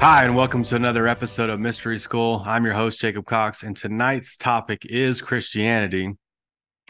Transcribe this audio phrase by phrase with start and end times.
[0.00, 2.40] Hi, and welcome to another episode of Mystery School.
[2.46, 6.14] I'm your host, Jacob Cox, and tonight's topic is Christianity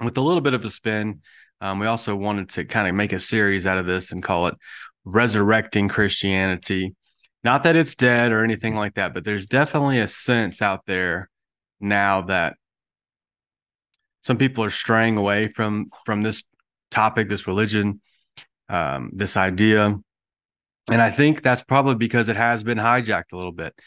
[0.04, 1.22] with a little bit of a spin.
[1.62, 4.48] Um, we also wanted to kind of make a series out of this and call
[4.48, 4.56] it
[5.06, 6.94] Resurrecting Christianity.
[7.42, 11.30] Not that it's dead or anything like that, but there's definitely a sense out there
[11.80, 12.56] now that
[14.22, 16.44] some people are straying away from from this
[16.90, 18.02] topic, this religion,
[18.68, 19.98] um, this idea
[20.90, 23.78] and I think that's probably because it has been hijacked a little bit.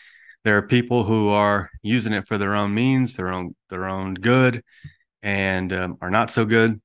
[0.44, 4.16] There are people who are using it for their own means, their own their own
[4.16, 4.64] good,
[5.22, 6.82] and um, are not so good.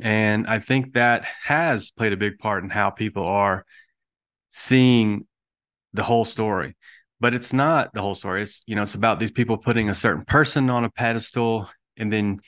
[0.00, 3.64] And I think that has played a big part in how people are
[4.50, 5.26] seeing
[5.92, 6.76] the whole story.
[7.20, 8.42] But it's not the whole story.
[8.42, 12.12] It's you know it's about these people putting a certain person on a pedestal and
[12.12, 12.40] then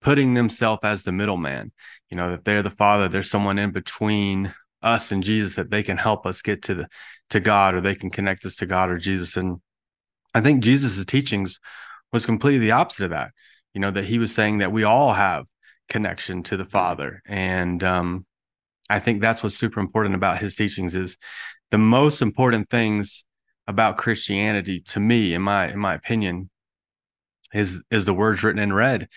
[0.00, 1.72] putting themselves as the middleman.
[2.10, 3.08] You know that they're the father.
[3.08, 6.88] There's someone in between us and Jesus that they can help us get to the
[7.30, 9.36] to God or they can connect us to God or Jesus.
[9.36, 9.60] And
[10.34, 11.58] I think Jesus's teachings
[12.12, 13.32] was completely the opposite of that.
[13.74, 15.44] You know, that he was saying that we all have
[15.88, 17.22] connection to the Father.
[17.26, 18.26] And um,
[18.88, 21.16] I think that's what's super important about his teachings is
[21.70, 23.24] the most important things
[23.66, 26.48] about Christianity to me, in my in my opinion,
[27.52, 29.08] is is the words written in red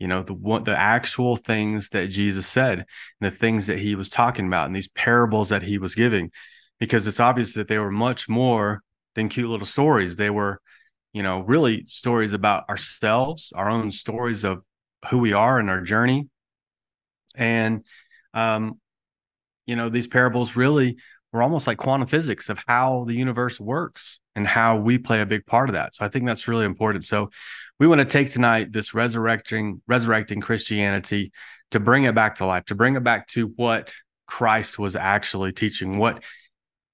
[0.00, 2.86] you know the what the actual things that jesus said and
[3.20, 6.32] the things that he was talking about and these parables that he was giving.
[6.80, 8.82] Because it's obvious that they were much more
[9.14, 10.16] than cute little stories.
[10.16, 10.60] They were
[11.12, 14.62] you know really stories about ourselves our own stories of
[15.10, 16.28] who we are and our journey.
[17.36, 17.84] And
[18.34, 18.80] um
[19.66, 20.96] you know these parables really
[21.32, 25.26] were almost like quantum physics of how the universe works and how we play a
[25.26, 25.94] big part of that.
[25.94, 27.04] So i think that's really important.
[27.04, 27.30] So
[27.78, 31.32] we want to take tonight this resurrecting resurrecting Christianity
[31.70, 33.94] to bring it back to life, to bring it back to what
[34.26, 36.22] Christ was actually teaching, what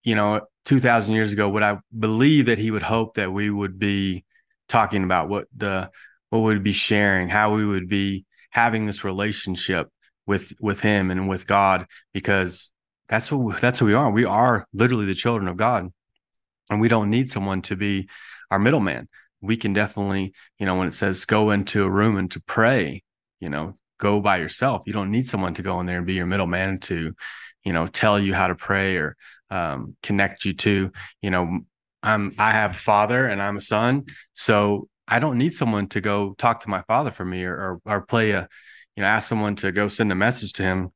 [0.05, 3.79] you know, 2000 years ago, what I believe that he would hope that we would
[3.79, 4.25] be
[4.69, 5.91] talking about, what the
[6.31, 9.89] what we would be sharing, how we would be having this relationship
[10.27, 12.71] with with him and with God because
[13.09, 14.11] that's what that's who we are.
[14.11, 15.89] We are literally the children of God.
[16.69, 18.09] And we don't need someone to be
[18.51, 19.09] our middleman
[19.41, 23.03] we can definitely, you know, when it says go into a room and to pray,
[23.41, 24.83] you know, go by yourself.
[24.87, 27.15] You don't need someone to go in there and be your middleman to,
[27.65, 29.17] you know, tell you how to pray or
[29.51, 30.91] um, connect you to,
[31.23, 31.61] you know,
[32.03, 36.01] I'm I have a father and I'm a son, so I don't need someone to
[36.01, 38.49] go talk to my father for me or or, or play a,
[38.97, 40.91] you know, ask someone to go send a message to him.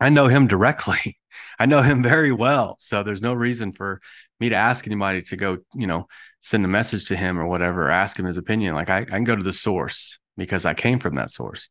[0.00, 1.18] I know him directly.
[1.58, 4.00] I know him very well, so there's no reason for
[4.40, 6.06] me to ask anybody to go, you know,
[6.40, 8.74] send a message to him or whatever, or ask him his opinion.
[8.74, 11.68] Like I, I can go to the source because I came from that source.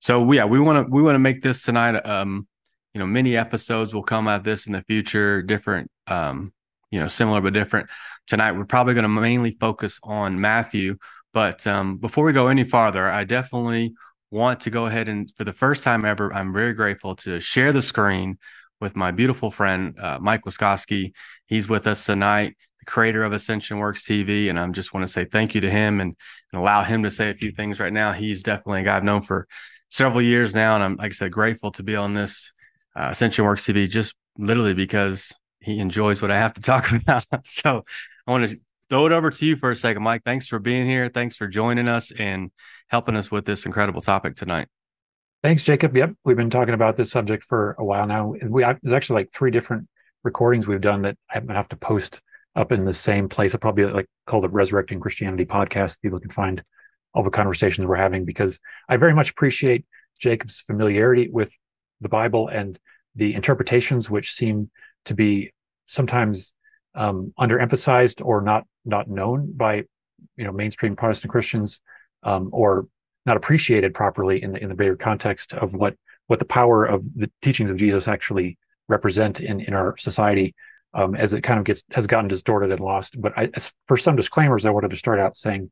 [0.00, 1.96] So yeah, we want to we want to make this tonight.
[2.06, 2.46] Um,
[2.94, 6.52] you know, many episodes will come out this in the future, different, um,
[6.90, 7.88] you know, similar but different.
[8.26, 10.96] Tonight, we're probably going to mainly focus on Matthew.
[11.32, 13.94] But um, before we go any farther, I definitely
[14.30, 17.72] want to go ahead and, for the first time ever, I'm very grateful to share
[17.72, 18.38] the screen
[18.80, 21.12] with my beautiful friend uh, Mike Wiskoski.
[21.46, 25.12] He's with us tonight, the creator of Ascension Works TV, and I just want to
[25.12, 26.16] say thank you to him and,
[26.52, 28.12] and allow him to say a few things right now.
[28.12, 29.46] He's definitely a guy I've known for
[29.90, 32.52] several years now, and I'm like I said, grateful to be on this
[32.96, 37.24] uh, Ascension Works TV just literally because he enjoys what I have to talk about.
[37.44, 37.84] so
[38.26, 40.22] I want to throw it over to you for a second, Mike.
[40.24, 41.08] Thanks for being here.
[41.08, 42.50] Thanks for joining us and
[42.88, 44.68] helping us with this incredible topic tonight.
[45.42, 45.96] Thanks, Jacob.
[45.96, 48.34] Yep, we've been talking about this subject for a while now.
[48.46, 49.88] We there's actually like three different
[50.22, 52.20] recordings we've done that I'm gonna have to post
[52.54, 53.54] up in the same place.
[53.54, 56.02] I'll probably like call it Resurrecting Christianity podcast.
[56.02, 56.62] People can find
[57.14, 59.86] all the conversations we're having because I very much appreciate
[60.18, 61.50] Jacob's familiarity with
[62.02, 62.78] the Bible and
[63.14, 64.70] the interpretations, which seem
[65.06, 65.52] to be
[65.86, 66.52] sometimes
[66.94, 69.84] um, underemphasized or not not known by
[70.36, 71.80] you know mainstream Protestant Christians
[72.24, 72.88] um, or
[73.26, 75.94] not appreciated properly in the in the bigger context of what
[76.26, 78.58] what the power of the teachings of Jesus actually
[78.88, 80.54] represent in in our society
[80.94, 83.20] um, as it kind of gets has gotten distorted and lost.
[83.20, 83.50] But I,
[83.86, 85.70] for some disclaimers, I wanted to start out saying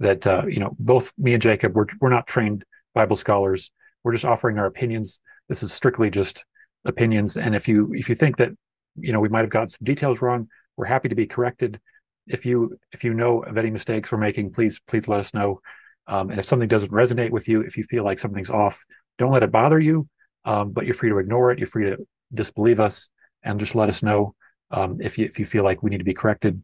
[0.00, 2.64] that uh, you know both me and Jacob we're we're not trained
[2.94, 3.70] Bible scholars.
[4.04, 5.20] We're just offering our opinions.
[5.48, 6.44] This is strictly just
[6.84, 7.36] opinions.
[7.36, 8.50] And if you if you think that
[8.96, 11.80] you know we might have got some details wrong, we're happy to be corrected.
[12.26, 15.60] If you if you know of any mistakes we're making, please please let us know.
[16.08, 18.82] Um, and if something doesn't resonate with you, if you feel like something's off,
[19.18, 20.08] don't let it bother you.
[20.44, 21.58] Um, but you're free to ignore it.
[21.58, 21.98] You're free to
[22.32, 23.10] disbelieve us
[23.42, 24.34] and just let us know
[24.70, 26.62] um, if you if you feel like we need to be corrected.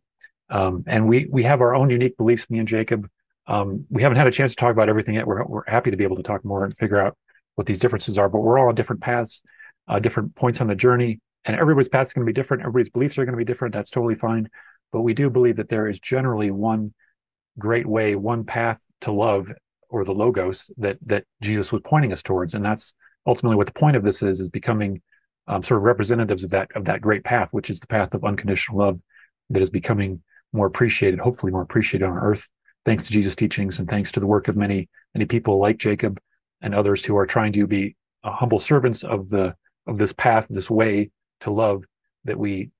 [0.48, 2.48] Um, and we we have our own unique beliefs.
[2.50, 3.08] Me and Jacob.
[3.46, 5.26] Um, we haven't had a chance to talk about everything yet.
[5.26, 7.16] We're we're happy to be able to talk more and figure out
[7.56, 8.28] what these differences are.
[8.28, 9.42] But we're all on different paths,
[9.86, 12.62] uh, different points on the journey, and everybody's path is going to be different.
[12.62, 13.74] Everybody's beliefs are going to be different.
[13.74, 14.48] That's totally fine.
[14.92, 16.94] but we do believe that there is generally one
[17.58, 19.52] great way, one path to love
[19.88, 22.94] or the logos that that Jesus was pointing us towards, and that's
[23.26, 25.00] ultimately what the point of this is: is becoming
[25.46, 28.24] um, sort of representatives of that of that great path, which is the path of
[28.24, 29.00] unconditional love
[29.50, 30.22] that is becoming
[30.52, 32.48] more appreciated, hopefully more appreciated on earth,
[32.84, 36.20] thanks to Jesus' teachings and thanks to the work of many many people like Jacob
[36.60, 39.54] and others who are trying to be humble servants of the
[39.86, 41.10] of this path, this way
[41.40, 41.84] to love
[42.24, 42.70] that we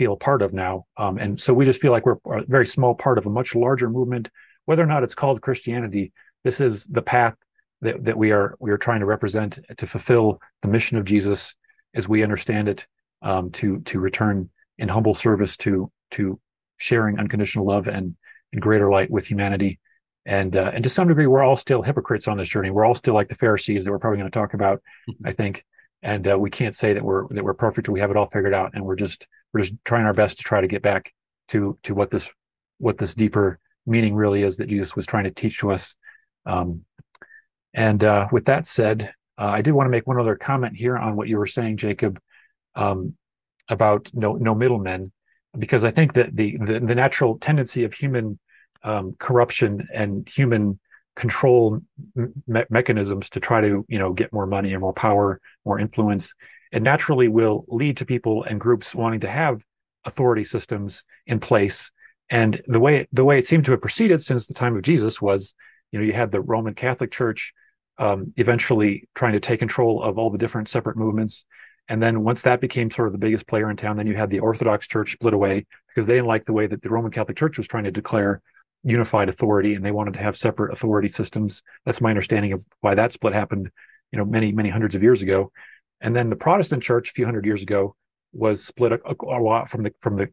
[0.00, 0.86] feel a part of now.
[0.96, 3.54] Um, and so we just feel like we're a very small part of a much
[3.54, 4.30] larger movement.
[4.64, 7.34] Whether or not it's called Christianity, this is the path
[7.82, 11.54] that, that we are we are trying to represent to fulfill the mission of Jesus
[11.94, 12.86] as we understand it,
[13.20, 14.48] um, to to return
[14.78, 16.40] in humble service to to
[16.78, 18.16] sharing unconditional love and,
[18.54, 19.80] and greater light with humanity.
[20.24, 22.70] And uh, and to some degree, we're all still hypocrites on this journey.
[22.70, 25.26] We're all still like the Pharisees that we're probably going to talk about, mm-hmm.
[25.28, 25.62] I think.
[26.02, 28.26] And uh, we can't say that we're that we're perfect or we have it all
[28.26, 28.70] figured out.
[28.74, 31.12] And we're just we're just trying our best to try to get back
[31.48, 32.30] to to what this
[32.78, 35.96] what this deeper meaning really is that Jesus was trying to teach to us.
[36.46, 36.84] Um,
[37.74, 40.96] and uh, with that said, uh, I did want to make one other comment here
[40.96, 42.20] on what you were saying, Jacob,
[42.74, 43.14] um,
[43.68, 45.12] about no no middlemen,
[45.58, 48.38] because I think that the the, the natural tendency of human
[48.82, 50.78] um, corruption and human
[51.20, 51.80] control
[52.14, 56.34] me- mechanisms to try to you know get more money and more power, more influence,
[56.72, 59.62] it naturally will lead to people and groups wanting to have
[60.04, 61.92] authority systems in place.
[62.30, 65.20] And the way the way it seemed to have proceeded since the time of Jesus
[65.20, 65.54] was,
[65.92, 67.52] you know, you had the Roman Catholic Church
[67.98, 71.44] um, eventually trying to take control of all the different separate movements.
[71.88, 74.30] And then once that became sort of the biggest player in town, then you had
[74.30, 77.36] the Orthodox Church split away because they didn't like the way that the Roman Catholic
[77.36, 78.40] Church was trying to declare
[78.82, 81.62] unified authority and they wanted to have separate authority systems.
[81.84, 83.70] That's my understanding of why that split happened,
[84.12, 85.52] you know, many, many hundreds of years ago.
[86.00, 87.94] And then the Protestant church a few hundred years ago
[88.32, 90.28] was split a, a lot from the from the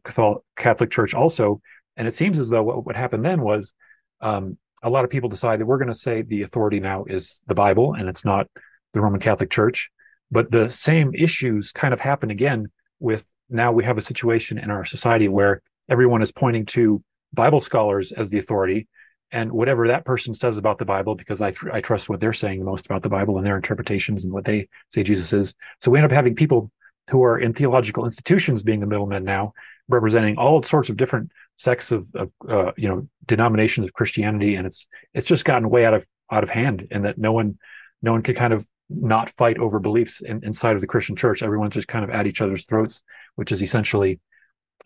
[0.56, 1.60] Catholic Church also.
[1.96, 3.74] And it seems as though what, what happened then was
[4.20, 7.54] um, a lot of people decided we're going to say the authority now is the
[7.54, 8.46] Bible and it's not
[8.94, 9.90] the Roman Catholic Church.
[10.30, 12.66] But the same issues kind of happen again
[13.00, 17.02] with now we have a situation in our society where everyone is pointing to
[17.32, 18.88] Bible scholars as the authority
[19.30, 22.32] and whatever that person says about the Bible, because I, th- I trust what they're
[22.32, 25.54] saying the most about the Bible and their interpretations and what they say Jesus is.
[25.80, 26.70] So we end up having people
[27.10, 29.52] who are in theological institutions being the middlemen now,
[29.88, 34.66] representing all sorts of different sects of, of uh, you know denominations of Christianity, and
[34.66, 37.58] it's it's just gotten way out of out of hand, and that no one
[38.02, 41.42] no one could kind of not fight over beliefs in, inside of the Christian church.
[41.42, 43.02] Everyone's just kind of at each other's throats,
[43.36, 44.20] which is essentially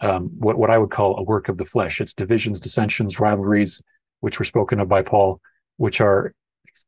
[0.01, 2.01] um, what what I would call a work of the flesh.
[2.01, 3.83] It's divisions, dissensions, rivalries,
[4.21, 5.41] which were spoken of by Paul,
[5.77, 6.35] which are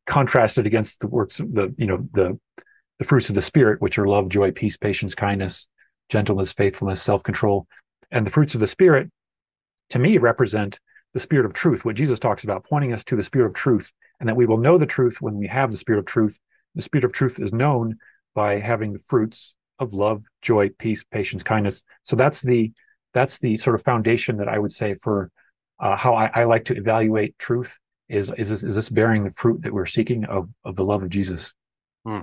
[0.07, 2.39] contrasted against the works of the you know the
[2.99, 5.69] the fruits of the spirit, which are love, joy, peace, patience, kindness,
[6.09, 7.67] gentleness, faithfulness, self-control.
[8.13, 9.11] And the fruits of the spirit,
[9.91, 10.79] to me, represent
[11.13, 13.93] the spirit of truth, what Jesus talks about, pointing us to the spirit of truth,
[14.21, 16.39] and that we will know the truth when we have the spirit of truth.
[16.77, 17.99] The spirit of truth is known
[18.35, 21.83] by having the fruits of love, joy, peace, patience, kindness.
[22.05, 22.73] So that's the
[23.15, 25.31] that's the sort of foundation that I would say for
[25.81, 27.79] uh, how I, I, like to evaluate truth
[28.09, 31.03] is, is this, is this bearing the fruit that we're seeking of of the love
[31.03, 31.53] of Jesus?
[32.05, 32.21] Hmm.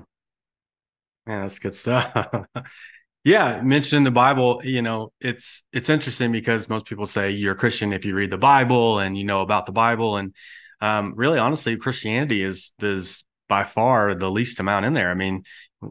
[1.25, 2.45] That's good stuff.
[3.23, 7.53] yeah, mentioned in the Bible, you know, it's it's interesting because most people say you're
[7.53, 10.33] a Christian if you read the Bible and you know about the Bible, and
[10.81, 15.11] um, really, honestly, Christianity is is by far the least amount in there.
[15.11, 15.43] I mean,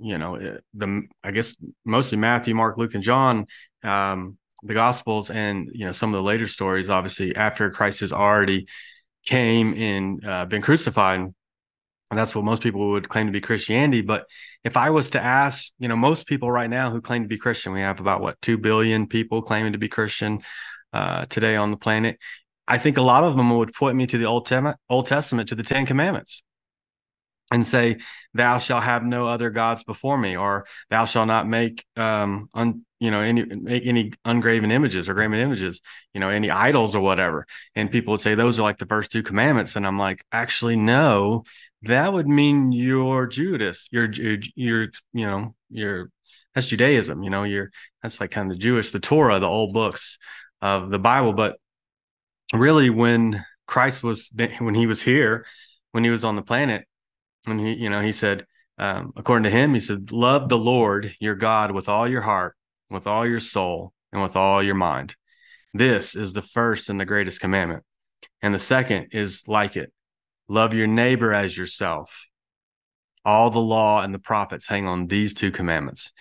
[0.02, 3.46] you know, eh, the I guess mostly Matthew, Mark, Luke, and John.
[3.82, 8.12] Um, the gospels and you know some of the later stories obviously after christ has
[8.12, 8.66] already
[9.24, 11.20] came and uh, been crucified.
[11.20, 14.00] And that's what most people would claim to be christianity.
[14.00, 14.26] But
[14.64, 17.38] if i was to ask you know most people right now who claim to be
[17.38, 20.42] christian we have about what 2 billion people claiming to be christian
[20.92, 22.18] uh, today on the planet.
[22.66, 24.50] I think a lot of them would point me to the old,
[24.88, 26.42] old testament to the 10 commandments
[27.50, 27.98] and say,
[28.34, 32.84] "Thou shalt have no other gods before me," or "Thou shalt not make, um, un,
[33.00, 35.80] you know, any make any ungraven images or graven images,
[36.14, 39.10] you know, any idols or whatever." And people would say those are like the first
[39.12, 41.44] two commandments, and I'm like, actually, no,
[41.82, 46.10] that would mean you're Judas, you're you're you know, you're
[46.54, 47.70] that's Judaism, you know, you're
[48.02, 50.18] that's like kind of the Jewish, the Torah, the old books
[50.62, 51.56] of the Bible, but
[52.52, 55.46] really, when Christ was when he was here,
[55.92, 56.86] when he was on the planet
[57.46, 58.46] and he, you know, he said,
[58.78, 62.56] um, according to him, he said, love the Lord your God with all your heart,
[62.90, 65.16] with all your soul, and with all your mind.
[65.74, 67.84] This is the first and the greatest commandment.
[68.42, 69.92] And the second is like it
[70.48, 72.26] love your neighbor as yourself.
[73.24, 76.12] All the law and the prophets hang on these two commandments.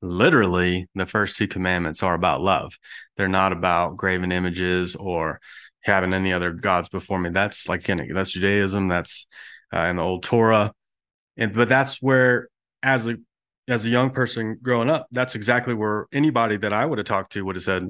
[0.00, 2.78] literally the first two commandments are about love.
[3.16, 5.40] They're not about graven images or
[5.82, 7.30] having any other gods before me.
[7.30, 8.88] That's like that's Judaism.
[8.88, 9.26] That's
[9.74, 10.72] uh, in the old Torah,
[11.36, 12.48] and but that's where
[12.82, 13.16] as a
[13.68, 17.32] as a young person growing up, that's exactly where anybody that I would have talked
[17.32, 17.88] to would have said,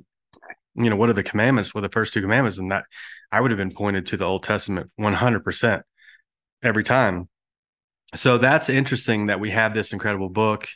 [0.74, 1.72] you know, what are the commandments?
[1.72, 2.58] What are the first two commandments?
[2.58, 2.84] And that
[3.30, 5.82] I would have been pointed to the Old Testament 100%
[6.62, 7.28] every time.
[8.14, 10.66] So that's interesting that we have this incredible book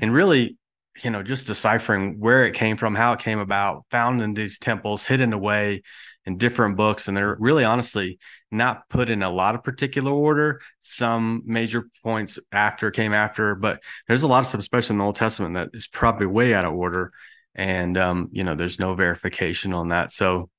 [0.00, 0.56] and really,
[1.02, 4.58] you know, just deciphering where it came from, how it came about, found in these
[4.58, 5.82] temples, hidden away
[6.26, 7.08] in different books.
[7.08, 8.18] And they're really honestly
[8.50, 10.60] not put in a lot of particular order.
[10.80, 15.04] Some major points after came after, but there's a lot of stuff, especially in the
[15.04, 17.12] Old Testament, that is probably way out of order.
[17.54, 20.12] And, um, you know, there's no verification on that.
[20.12, 20.50] So,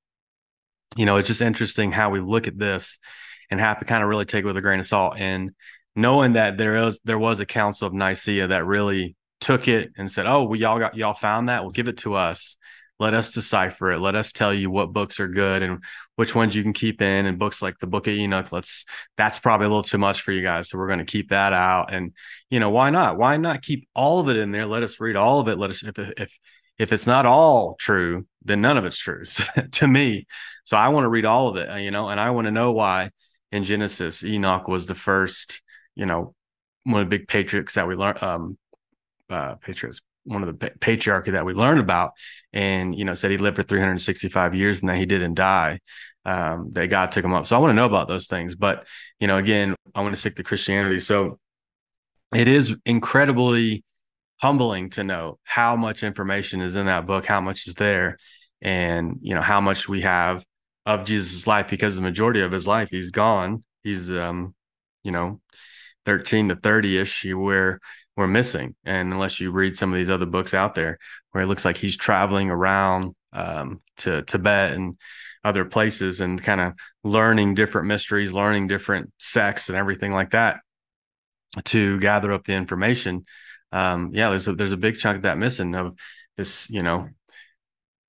[0.96, 3.00] you know, it's just interesting how we look at this
[3.50, 5.16] and have to kind of really take it with a grain of salt.
[5.18, 5.52] And
[5.96, 10.10] knowing that there is there was a council of Nicaea that really took it and
[10.10, 11.64] said, "Oh, well, y'all got y'all found that.
[11.64, 12.58] Well, give it to us.
[13.00, 14.00] Let us decipher it.
[14.00, 15.84] Let us tell you what books are good and
[16.18, 17.26] which ones you can keep in.
[17.26, 18.86] And books like the Book of Enoch, let's
[19.18, 21.54] that's probably a little too much for you guys, so we're going to keep that
[21.54, 21.94] out.
[21.94, 22.14] And
[22.50, 23.18] you know, why not?
[23.18, 24.68] Why not keep all of it in there?
[24.68, 25.58] Let us read all of it.
[25.58, 26.38] Let us if if
[26.78, 29.24] if it's not all true, then none of it's true
[29.72, 30.28] to me.
[30.64, 32.72] So I want to read all of it, you know, and I want to know
[32.72, 33.12] why
[33.52, 35.62] in Genesis Enoch was the first
[35.96, 36.34] you know,
[36.84, 38.58] one of the big patriots that we learned, um,
[39.32, 42.12] uh, patriots, one of the patriarchy that we learned about,
[42.54, 45.80] and you know, said he lived for 365 years and that he didn't die.
[46.24, 47.48] Um, that God took him up.
[47.48, 48.56] So I want to know about those things.
[48.56, 48.86] But
[49.20, 51.00] you know, again, I want to stick to Christianity.
[51.00, 51.40] So
[52.32, 53.84] it is incredibly
[54.40, 58.18] humbling to know how much information is in that book, how much is there,
[58.62, 60.46] and you know how much we have
[60.86, 63.64] of Jesus' life because the majority of his life he's gone.
[63.84, 64.54] He's um,
[65.04, 65.42] you know,
[66.06, 67.80] 13 to 30 ish where
[68.28, 68.76] missing.
[68.84, 70.98] And unless you read some of these other books out there
[71.32, 74.98] where it looks like he's traveling around um, to Tibet and
[75.44, 76.74] other places and kind of
[77.04, 80.60] learning different mysteries, learning different sects and everything like that
[81.66, 83.26] to gather up the information.
[83.72, 85.96] Um, yeah, there's a, there's a big chunk of that missing of
[86.38, 87.10] this, you know,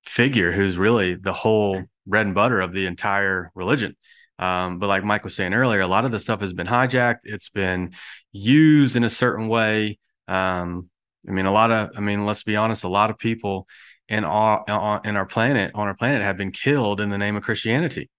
[0.03, 3.95] figure who's really the whole bread and butter of the entire religion.
[4.39, 7.19] Um, but like Mike was saying earlier, a lot of the stuff has been hijacked.
[7.23, 7.91] It's been
[8.31, 9.99] used in a certain way.
[10.27, 10.89] Um,
[11.27, 13.67] I mean, a lot of, I mean, let's be honest, a lot of people
[14.09, 17.43] in our in our planet on our planet have been killed in the name of
[17.43, 18.09] Christianity.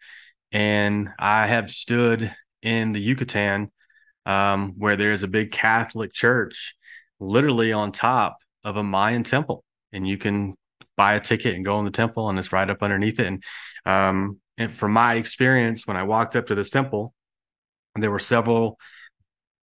[0.52, 3.70] And I have stood in the Yucatan
[4.24, 6.74] um, where there's a big Catholic church
[7.20, 10.54] literally on top of a Mayan temple, and you can
[10.96, 13.26] buy a ticket and go in the temple, and it's right up underneath it.
[13.26, 13.44] And
[13.84, 17.14] um, and from my experience, when I walked up to this temple,
[17.96, 18.78] there were several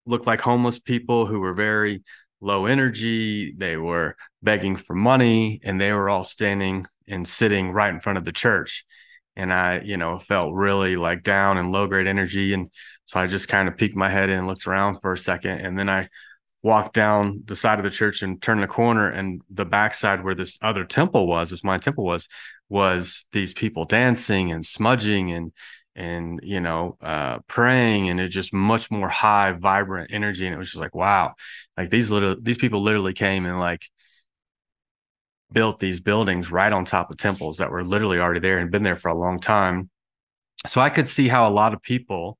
[0.06, 2.04] looked like homeless people who were very
[2.42, 3.54] low energy.
[3.56, 8.18] They were begging for money, and they were all standing and sitting right in front
[8.18, 8.86] of the church.
[9.36, 12.54] And I, you know, felt really like down and low grade energy.
[12.54, 12.70] And
[13.06, 15.60] so I just kind of peeked my head in and looked around for a second.
[15.60, 16.10] And then I
[16.64, 20.36] walked down the side of the church and turned the corner and the backside where
[20.36, 22.28] this other temple was, this my temple was,
[22.72, 25.52] was these people dancing and smudging and
[25.94, 30.46] and you know uh praying and it just much more high vibrant energy.
[30.48, 31.36] And it was just like wow.
[31.78, 33.84] Like these little these people literally came and like
[35.52, 38.84] built these buildings right on top of temples that were literally already there and been
[38.84, 39.90] there for a long time.
[40.68, 42.38] So i could see how a lot of people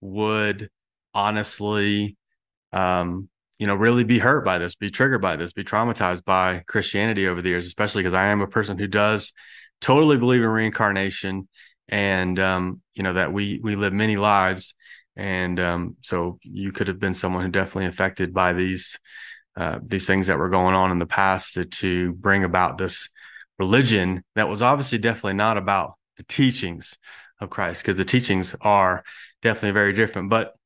[0.00, 0.70] would
[1.14, 2.16] honestly
[2.72, 3.28] um
[3.62, 7.28] you know, really be hurt by this, be triggered by this, be traumatized by Christianity
[7.28, 9.32] over the years, especially because I am a person who does
[9.80, 11.48] totally believe in reincarnation
[11.88, 14.74] and um, you know that we we live many lives.
[15.14, 18.98] And um, so you could have been someone who definitely affected by these
[19.56, 23.10] uh, these things that were going on in the past to, to bring about this
[23.60, 26.98] religion that was obviously definitely not about the teachings
[27.38, 29.04] of Christ because the teachings are
[29.40, 30.30] definitely very different.
[30.30, 30.56] But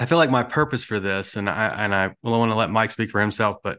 [0.00, 2.70] I feel like my purpose for this, and I and I will want to let
[2.70, 3.78] Mike speak for himself, but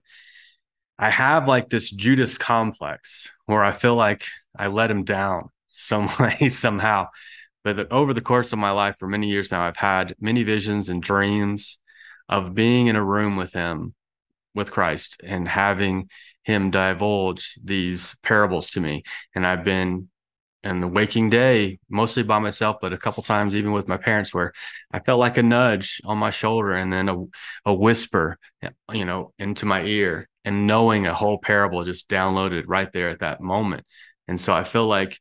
[0.98, 4.25] I have like this Judas complex where I feel like
[4.57, 7.07] I let him down some way somehow.
[7.63, 10.89] But over the course of my life, for many years now, I've had many visions
[10.89, 11.79] and dreams
[12.29, 13.93] of being in a room with him,
[14.53, 16.10] with Christ, and having
[16.43, 19.03] him divulge these parables to me.
[19.34, 20.10] And I've been
[20.65, 24.34] and the waking day mostly by myself but a couple times even with my parents
[24.34, 24.51] where
[24.91, 27.15] i felt like a nudge on my shoulder and then a,
[27.65, 28.38] a whisper
[28.91, 33.19] you know into my ear and knowing a whole parable just downloaded right there at
[33.19, 33.86] that moment
[34.27, 35.19] and so i feel like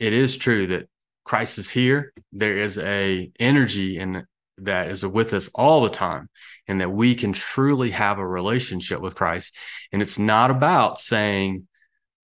[0.00, 0.88] it is true that
[1.24, 4.24] christ is here there is a energy and
[4.58, 6.28] that is with us all the time
[6.66, 9.54] and that we can truly have a relationship with Christ.
[9.92, 11.68] And it's not about saying,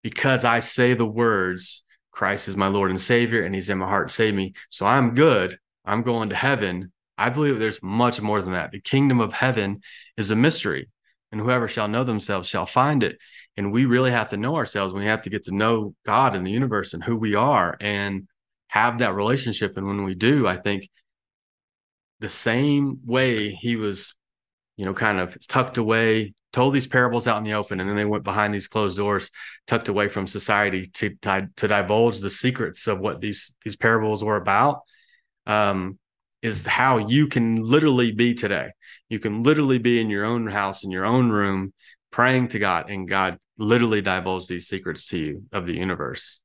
[0.02, 3.88] because I say the words, Christ is my Lord and Savior, and He's in my
[3.88, 4.54] heart, save me.
[4.70, 5.58] So I'm good.
[5.84, 6.92] I'm going to heaven.
[7.18, 8.70] I believe there's much more than that.
[8.70, 9.80] The kingdom of heaven
[10.16, 10.88] is a mystery,
[11.32, 13.18] and whoever shall know themselves shall find it.
[13.56, 14.94] And we really have to know ourselves.
[14.94, 18.28] We have to get to know God and the universe and who we are and
[18.68, 19.76] have that relationship.
[19.76, 20.88] And when we do, I think
[22.20, 24.14] the same way he was,
[24.76, 27.96] you know, kind of tucked away, told these parables out in the open, and then
[27.96, 29.30] they went behind these closed doors,
[29.66, 34.22] tucked away from society to to, to divulge the secrets of what these these parables
[34.22, 34.80] were about.
[35.46, 35.98] Um,
[36.42, 38.70] is how you can literally be today.
[39.08, 41.72] You can literally be in your own house, in your own room,
[42.10, 46.40] praying to God, and God literally divulges these secrets to you of the universe.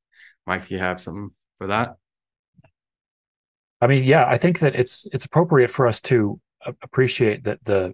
[0.45, 1.95] Mike, you have something for that?
[3.81, 6.39] I mean, yeah, I think that it's it's appropriate for us to
[6.81, 7.93] appreciate that the,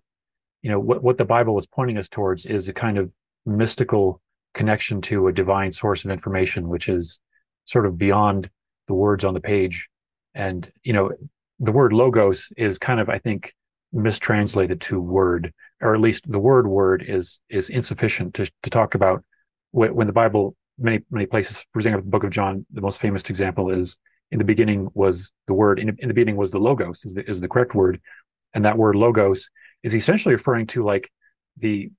[0.63, 3.13] you know, what what the Bible is pointing us towards is a kind of
[3.45, 4.21] mystical
[4.53, 7.19] connection to a divine source of information, which is
[7.65, 8.49] sort of beyond
[8.87, 9.89] the words on the page.
[10.33, 11.11] And you know,
[11.59, 13.53] the word logos is kind of, I think,
[13.91, 18.95] mistranslated to word, or at least the word word is is insufficient to to talk
[18.95, 19.23] about
[19.71, 23.21] when the Bible many many places, for example, the book of John, the most famous
[23.23, 23.97] example is
[24.31, 27.29] in the beginning was the word in, in the beginning was the logos is the,
[27.29, 28.01] is the correct word
[28.53, 29.49] and that word logos
[29.83, 31.11] is essentially referring to like
[31.57, 31.91] the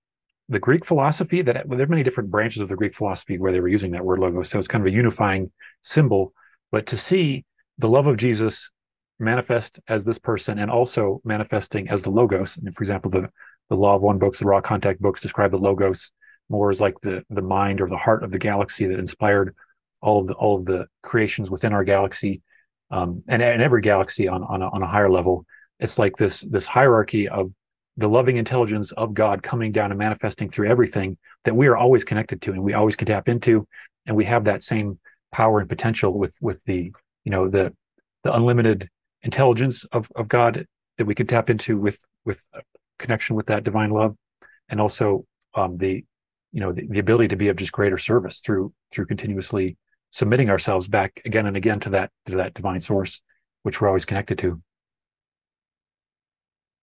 [0.49, 3.53] the greek philosophy that well, there are many different branches of the greek philosophy where
[3.53, 5.51] they were using that word logos so it's kind of a unifying
[5.83, 6.33] symbol
[6.71, 7.45] but to see
[7.79, 8.71] the love of jesus
[9.19, 13.29] manifest as this person and also manifesting as the logos and for example the
[13.71, 16.11] the law of one books the Ra contact books describe the logos
[16.49, 19.55] more as like the the mind or the heart of the galaxy that inspired
[20.03, 22.43] all of the all of the creations within our galaxy
[22.91, 25.47] um, and, and every galaxy on on a, on a higher level.
[25.81, 27.53] It's like this this hierarchy of
[27.97, 32.05] the loving intelligence of God coming down and manifesting through everything that we are always
[32.05, 33.67] connected to and we always can tap into,
[34.07, 34.99] and we have that same
[35.33, 36.93] power and potential with with the
[37.25, 37.73] you know the
[38.23, 38.89] the unlimited
[39.23, 40.67] intelligence of of God
[40.99, 42.47] that we can tap into with with
[42.99, 44.17] connection with that divine love,
[44.69, 46.05] and also um, the
[46.53, 49.77] you know the, the ability to be of just greater service through through continuously
[50.11, 53.21] submitting ourselves back again and again to that to that divine source
[53.65, 54.63] which we're always connected to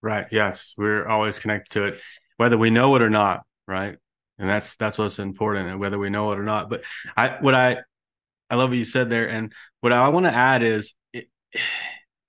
[0.01, 2.01] right yes we're always connected to it
[2.37, 3.97] whether we know it or not right
[4.37, 6.83] and that's that's what's important and whether we know it or not but
[7.15, 7.77] i what i
[8.49, 11.27] i love what you said there and what i want to add is it,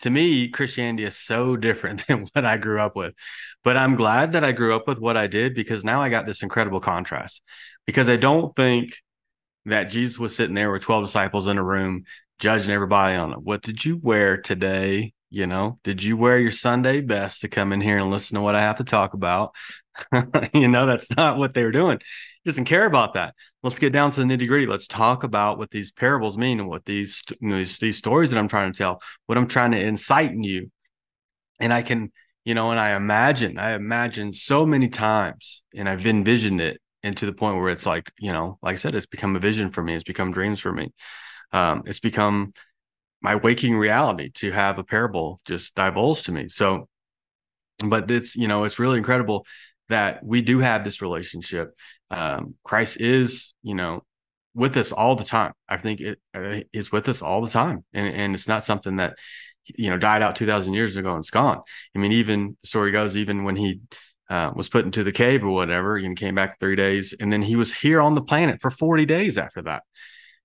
[0.00, 3.14] to me christianity is so different than what i grew up with
[3.62, 6.26] but i'm glad that i grew up with what i did because now i got
[6.26, 7.40] this incredible contrast
[7.86, 8.94] because i don't think
[9.66, 12.04] that Jesus was sitting there with 12 disciples in a room
[12.38, 13.42] judging everybody on it.
[13.42, 15.12] What did you wear today?
[15.32, 18.42] You know, did you wear your Sunday best to come in here and listen to
[18.42, 19.54] what I have to talk about?
[20.52, 22.00] you know, that's not what they were doing.
[22.00, 23.34] He doesn't care about that.
[23.62, 24.66] Let's get down to the nitty gritty.
[24.66, 28.28] Let's talk about what these parables mean and what these, you know, these, these stories
[28.28, 30.70] that I'm trying to tell, what I'm trying to incite in you.
[31.58, 32.12] And I can,
[32.44, 37.16] you know, and I imagine, I imagine so many times, and I've envisioned it and
[37.16, 39.70] to the point where it's like you know like i said it's become a vision
[39.70, 40.92] for me it's become dreams for me
[41.52, 42.52] um, it's become
[43.22, 46.48] my waking reality to have a parable just divulged to me.
[46.48, 46.88] So
[47.84, 49.46] but it's you know it's really incredible
[49.88, 51.74] that we do have this relationship.
[52.10, 54.02] Um, christ is you know
[54.54, 55.52] with us all the time.
[55.68, 57.84] I think it uh, is with us all the time.
[57.94, 59.16] And, and it's not something that
[59.64, 61.60] you know died out 2000 years ago and it's gone.
[61.94, 63.80] I mean even the story goes even when he
[64.28, 67.42] uh, was put into the cave or whatever and came back three days and then
[67.42, 69.82] he was here on the planet for 40 days after that.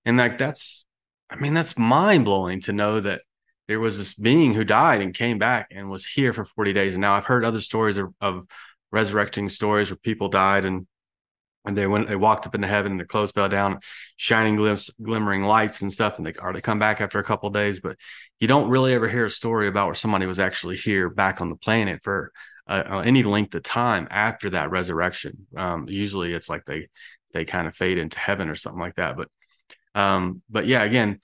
[0.04, 0.86] And like that's
[1.30, 3.22] i mean that's mind-blowing to know that
[3.66, 6.94] there was this being who died and came back and was here for 40 days
[6.94, 8.46] and now i've heard other stories of, of
[8.90, 10.86] resurrecting stories where people died and
[11.64, 13.78] and they went they walked up into heaven and their clothes fell down
[14.16, 17.50] shining glimpse glimmering lights and stuff and they or they come back after a couple
[17.50, 17.96] days but
[18.40, 21.50] you don't really ever hear a story about where somebody was actually here back on
[21.50, 22.32] the planet for
[22.68, 25.46] uh, any length of time after that resurrection.
[25.56, 26.88] Um, usually, it's like they
[27.32, 29.16] they kind of fade into heaven or something like that.
[29.16, 29.28] But
[29.98, 31.20] um, but yeah, again,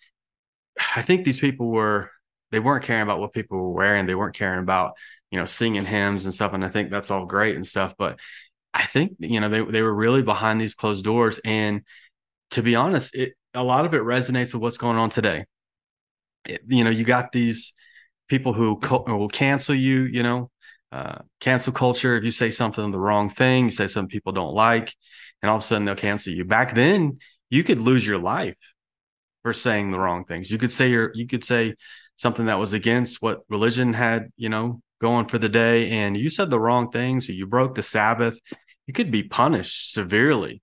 [0.97, 2.11] I think these people were
[2.51, 4.07] they weren't caring about what people were wearing.
[4.07, 4.95] They weren't caring about
[5.31, 6.53] you know singing hymns and stuff.
[6.53, 7.95] And I think that's all great and stuff.
[7.97, 8.19] But
[8.75, 11.39] I think you know they they were really behind these closed doors.
[11.45, 11.83] And
[12.51, 15.45] to be honest, it a lot of it resonates with what's going on today.
[16.45, 17.75] It, you know, you got these
[18.29, 20.03] people who co- will cancel you.
[20.03, 20.51] You know,
[20.91, 22.17] uh, cancel culture.
[22.17, 24.93] If you say something the wrong thing, you say something people don't like,
[25.43, 26.45] and all of a sudden they'll cancel you.
[26.45, 27.19] Back then,
[27.55, 28.57] you could lose your life
[29.45, 30.51] for saying the wrong things.
[30.51, 31.75] You could say your you could say
[32.17, 36.31] something that was against what religion had, you know, going for the day and you
[36.31, 38.39] said the wrong things you broke the Sabbath,
[38.87, 40.63] you could be punished severely.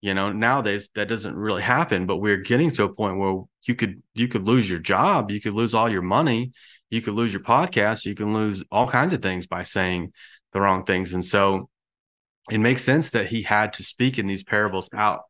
[0.00, 3.74] You know, nowadays that doesn't really happen, but we're getting to a point where you
[3.74, 6.52] could you could lose your job, you could lose all your money,
[6.88, 10.12] you could lose your podcast, you can lose all kinds of things by saying
[10.52, 11.14] the wrong things.
[11.14, 11.68] And so
[12.48, 15.22] it makes sense that he had to speak in these parables out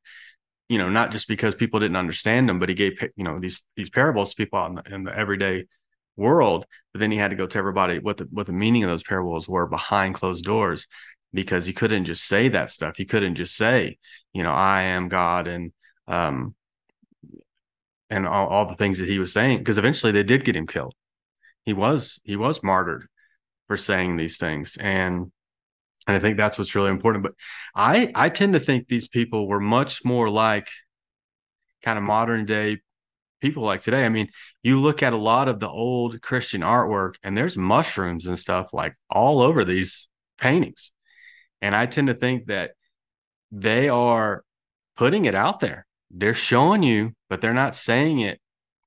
[0.69, 3.65] you know not just because people didn't understand him, but he gave you know these
[3.77, 5.65] these parables to people in the, in the everyday
[6.17, 6.67] world.
[6.93, 9.03] But then he had to go to everybody what the what the meaning of those
[9.03, 10.87] parables were behind closed doors
[11.33, 12.97] because he couldn't just say that stuff.
[12.97, 13.99] He couldn't just say
[14.33, 15.73] you know i am god and
[16.07, 16.55] um
[18.11, 20.67] and all, all the things that he was saying because eventually they did get him
[20.67, 20.95] killed.
[21.65, 23.07] He was he was martyred
[23.67, 24.77] for saying these things.
[24.79, 25.31] And
[26.09, 27.23] and I think that's what's really important.
[27.23, 27.35] But
[27.75, 30.69] I I tend to think these people were much more like
[31.85, 32.79] kind of modern day
[33.41, 34.05] people like today.
[34.05, 34.29] I mean,
[34.63, 38.73] you look at a lot of the old Christian artwork and there's mushrooms and stuff
[38.73, 40.91] like all over these paintings.
[41.61, 42.73] And I tend to think that
[43.53, 44.43] they are
[44.97, 45.87] putting it out there.
[46.11, 48.41] They're showing you, but they're not saying it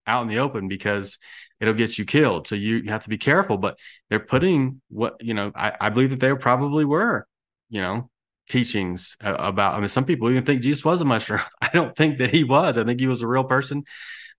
[0.08, 1.18] out in the open because
[1.62, 2.48] it'll get you killed.
[2.48, 3.58] So you, you have to be careful.
[3.58, 5.52] But they're putting what you know.
[5.56, 7.28] I, I believe that they probably were,
[7.70, 8.10] you know,
[8.50, 9.76] teachings about.
[9.76, 11.42] I mean, some people even think Jesus was a mushroom.
[11.62, 12.78] I don't think that he was.
[12.78, 13.86] I think he was a real person.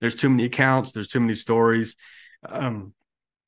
[0.00, 0.92] There's too many accounts.
[0.92, 1.96] There's too many stories.
[2.46, 2.92] Um,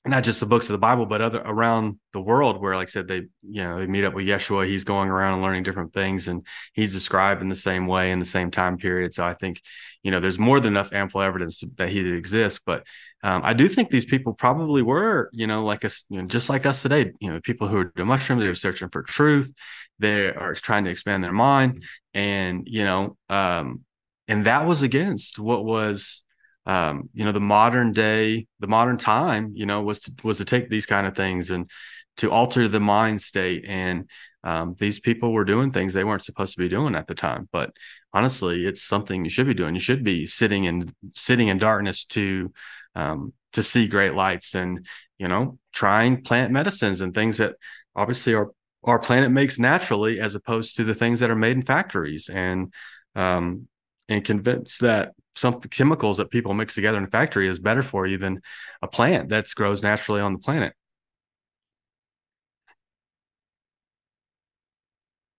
[0.07, 2.91] not just the books of the Bible, but other around the world where, like I
[2.91, 4.67] said, they you know they meet up with Yeshua.
[4.67, 8.19] He's going around and learning different things, and he's described in the same way in
[8.19, 9.15] the same time period.
[9.15, 9.63] So I think
[10.03, 12.61] you know there's more than enough ample evidence that he did exist.
[12.67, 12.87] But
[13.23, 16.51] um, I do think these people probably were you know like us, you know, just
[16.51, 17.13] like us today.
[17.21, 19.53] You know, people who are doing mushrooms, they are searching for truth.
[20.01, 23.85] They are trying to expand their mind, and you know, um,
[24.29, 26.24] and that was against what was
[26.67, 30.45] um, you know, the modern day, the modern time, you know, was to, was to
[30.45, 31.71] take these kind of things and
[32.17, 33.65] to alter the mind state.
[33.67, 34.09] And
[34.43, 37.49] um, these people were doing things they weren't supposed to be doing at the time.
[37.53, 37.73] But
[38.13, 39.75] honestly, it's something you should be doing.
[39.75, 42.53] You should be sitting in sitting in darkness to
[42.95, 44.87] um, to see great lights, and
[45.19, 47.57] you know, trying plant medicines and things that
[47.95, 48.53] obviously our
[48.85, 52.29] our planet makes naturally, as opposed to the things that are made in factories.
[52.29, 52.73] And
[53.15, 53.69] um,
[54.09, 58.07] and convinced that some chemicals that people mix together in a factory is better for
[58.07, 58.41] you than
[58.83, 60.75] a plant that grows naturally on the planet.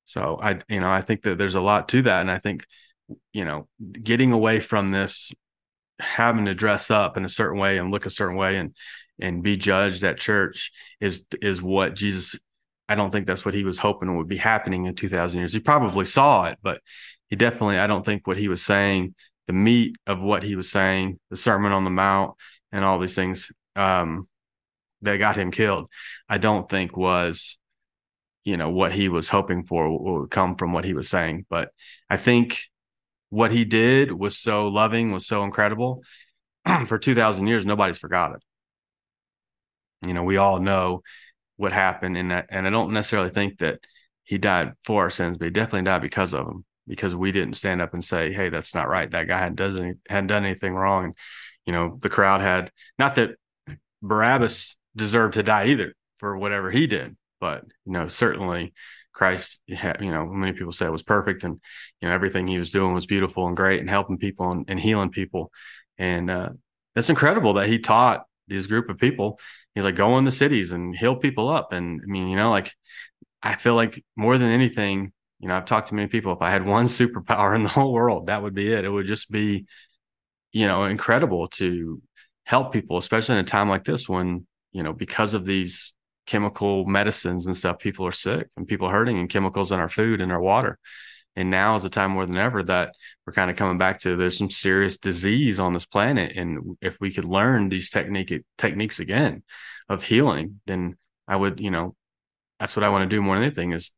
[0.06, 2.66] So I, you know, I think that there's a lot to that, and I think,
[3.34, 5.32] you know, getting away from this,
[6.00, 8.76] having to dress up in a certain way and look a certain way and
[9.20, 12.40] and be judged at church is is what Jesus.
[12.88, 15.54] I don't think that's what he was hoping would be happening in 2,000 years.
[15.54, 16.82] He probably saw it, but
[17.30, 19.16] he definitely, I don't think what he was saying,
[19.48, 22.36] the meat of what he was saying, the Sermon on the Mount,
[22.72, 24.28] and all these things um,
[25.02, 25.90] that got him killed,
[26.28, 27.58] I don't think was,
[28.44, 31.46] you know, what he was hoping for would come from what he was saying.
[31.50, 31.70] But
[32.10, 32.60] I think
[33.30, 36.04] what he did was so loving, was so incredible.
[36.88, 38.42] for 2,000 years, nobody's forgot it.
[40.08, 41.02] You know, we all know
[41.58, 42.48] what happened in that.
[42.50, 43.80] And I don't necessarily think that
[44.24, 47.56] he died for our sins, but he definitely died because of them because we didn't
[47.56, 49.10] stand up and say, "Hey, that's not right.
[49.10, 51.16] That guy hadn't doesn't hadn't done anything wrong." And
[51.66, 53.32] you know, the crowd had not that
[54.02, 58.74] Barabbas deserved to die either for whatever he did, but you know, certainly
[59.14, 61.60] Christ, had, you know, many people say it was perfect, and
[62.02, 64.80] you know, everything he was doing was beautiful and great, and helping people and, and
[64.80, 65.52] healing people,
[65.98, 66.50] and uh,
[66.96, 69.40] it's incredible that he taught this group of people.
[69.74, 72.52] He's like, go in the cities and heal people up, and I mean, you know,
[72.52, 72.74] like
[73.42, 76.34] I feel like more than anything, you know, I've talked to many people.
[76.34, 78.86] If I had one superpower in the whole world, that would be it.
[78.86, 79.66] It would just be,
[80.52, 82.02] you know, incredible to
[82.44, 85.94] help people, especially in a time like this when, you know, because of these
[86.26, 90.22] chemical medicines and stuff, people are sick and people hurting and chemicals in our food
[90.22, 90.80] and our water.
[91.36, 92.94] And now is a time more than ever that
[93.26, 96.38] we're kind of coming back to there's some serious disease on this planet.
[96.38, 99.44] And if we could learn these technique techniques again
[99.90, 101.96] of healing, then I would, you know,
[102.60, 103.92] that's what I want to do more than anything is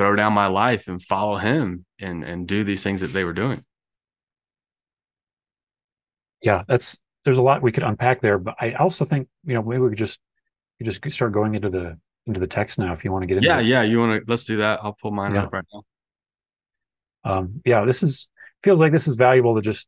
[0.00, 3.34] throw down my life and follow him and and do these things that they were
[3.34, 3.62] doing.
[6.42, 9.62] Yeah that's there's a lot we could unpack there but i also think you know
[9.62, 10.18] maybe we could just
[10.78, 13.36] you just start going into the into the text now if you want to get
[13.36, 13.66] into yeah it.
[13.66, 14.80] yeah you want to let's do that.
[14.82, 15.42] I'll pull mine yeah.
[15.42, 15.82] up right now.
[17.22, 18.30] Um yeah this is
[18.62, 19.86] feels like this is valuable to just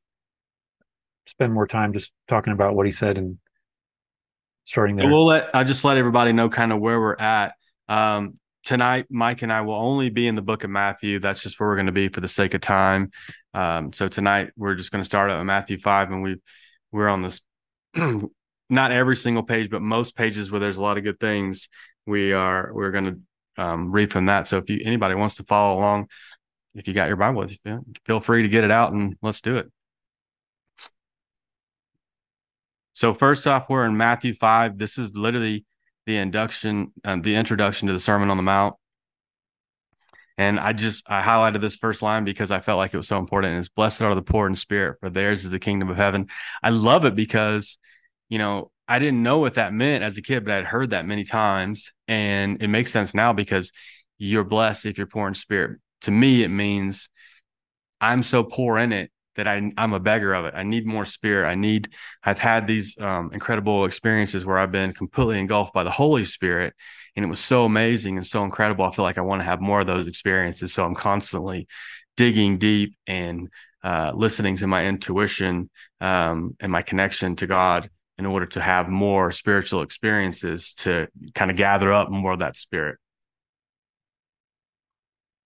[1.27, 3.38] spend more time just talking about what he said and
[4.64, 5.09] starting there.
[5.09, 7.55] we'll let i just let everybody know kind of where we're at.
[7.88, 11.18] Um tonight, Mike and I will only be in the book of Matthew.
[11.18, 13.11] That's just where we're going to be for the sake of time.
[13.55, 16.37] Um, so tonight we're just going to start at Matthew five, and we
[16.90, 17.40] we're on this
[18.70, 21.68] not every single page, but most pages where there's a lot of good things,
[22.07, 23.05] we are we're going
[23.57, 24.46] to um, read from that.
[24.46, 26.09] So if you anybody wants to follow along,
[26.75, 27.46] if you got your Bible
[28.07, 29.70] feel free to get it out and let's do it.
[32.94, 34.79] So first off, we're in Matthew five.
[34.79, 35.64] This is literally
[36.07, 38.75] the induction, uh, the introduction to the Sermon on the Mount.
[40.38, 43.19] And I just I highlighted this first line because I felt like it was so
[43.19, 43.59] important.
[43.59, 46.29] It's blessed are the poor in spirit, for theirs is the kingdom of heaven.
[46.62, 47.79] I love it because,
[48.29, 51.07] you know, I didn't know what that meant as a kid, but I'd heard that
[51.07, 51.93] many times.
[52.09, 53.71] And it makes sense now because
[54.19, 55.79] you're blessed if you're poor in spirit.
[56.03, 57.09] To me, it means
[58.01, 60.55] I'm so poor in it that I, I'm a beggar of it.
[60.57, 61.49] I need more spirit.
[61.49, 61.90] I need,
[62.23, 66.75] I've had these um, incredible experiences where I've been completely engulfed by the Holy Spirit.
[67.16, 68.85] And it was so amazing and so incredible.
[68.85, 70.73] I feel like I want to have more of those experiences.
[70.73, 71.66] So I'm constantly
[72.16, 73.49] digging deep and
[73.83, 78.88] uh, listening to my intuition um, and my connection to God in order to have
[78.88, 82.99] more spiritual experiences to kind of gather up more of that spirit.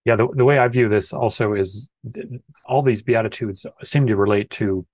[0.06, 1.90] Yeah, the, the way I view this also is
[2.64, 4.86] all these beatitudes seem to relate to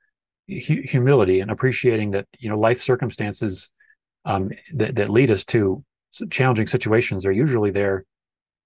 [0.49, 3.69] hu- humility and appreciating that you know life circumstances
[4.25, 5.85] um, that, that lead us to
[6.31, 8.07] challenging situations are usually there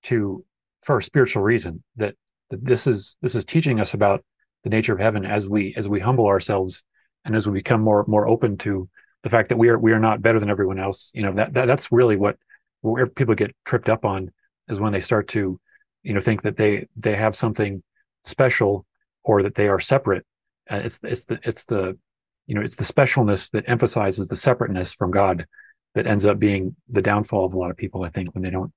[0.04, 0.44] to
[0.82, 2.14] for a spiritual reason that,
[2.50, 4.24] that this is this is teaching us about
[4.62, 6.84] the nature of heaven as we as we humble ourselves
[7.24, 8.88] and as we become more more open to
[9.24, 11.10] the fact that we are we are not better than everyone else.
[11.12, 12.36] You know that, that that's really what
[12.82, 14.30] where people get tripped up on
[14.68, 15.58] is when they start to
[16.06, 17.82] you know think that they they have something
[18.24, 18.86] special
[19.24, 20.24] or that they are separate.
[20.70, 21.98] Uh, it's it's the it's the
[22.46, 25.46] you know it's the specialness that emphasizes the separateness from god
[25.94, 28.50] that ends up being the downfall of a lot of people i think when they
[28.50, 28.72] don't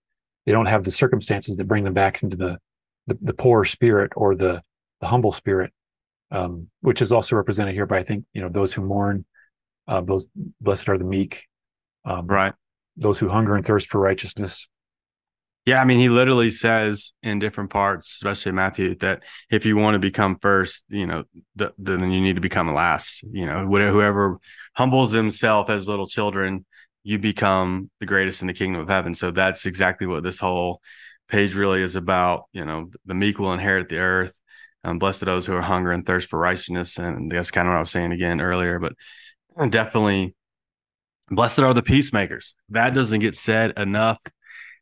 [0.46, 2.58] they don't have the circumstances that bring them back into the
[3.08, 4.62] the, the poor spirit or the
[5.02, 5.72] the humble spirit
[6.32, 9.26] um, which is also represented here by i think you know those who mourn
[9.88, 10.28] uh, those
[10.62, 11.46] blessed are the meek
[12.06, 12.54] um, right.
[12.98, 14.68] those who hunger and thirst for righteousness
[15.66, 19.96] yeah, I mean, he literally says in different parts, especially Matthew, that if you want
[19.96, 23.24] to become first, you know, the, then you need to become last.
[23.24, 24.40] You know, whatever, whoever
[24.76, 26.66] humbles himself as little children,
[27.04, 29.14] you become the greatest in the kingdom of heaven.
[29.14, 30.82] So that's exactly what this whole
[31.28, 32.46] page really is about.
[32.54, 34.34] You know, the meek will inherit the earth.
[34.84, 36.98] Um, blessed are those who are hunger and thirst for righteousness.
[36.98, 38.94] And that's kind of what I was saying again earlier, but
[39.70, 40.36] definitely
[41.30, 42.56] blessed are the peacemakers.
[42.70, 44.20] That doesn't get said enough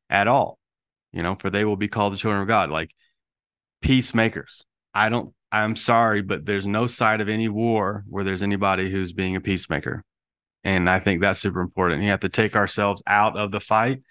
[0.10, 0.60] at all
[1.12, 2.92] you know, for they will be called the children of God, like
[3.82, 4.64] peacemakers.
[4.94, 9.14] I don't, I'm sorry, but there's no side of any war where there's anybody who's
[9.14, 10.04] being a peacemaker.
[10.64, 12.04] And I think that's super important.
[12.04, 14.02] You have to take ourselves out of the fight,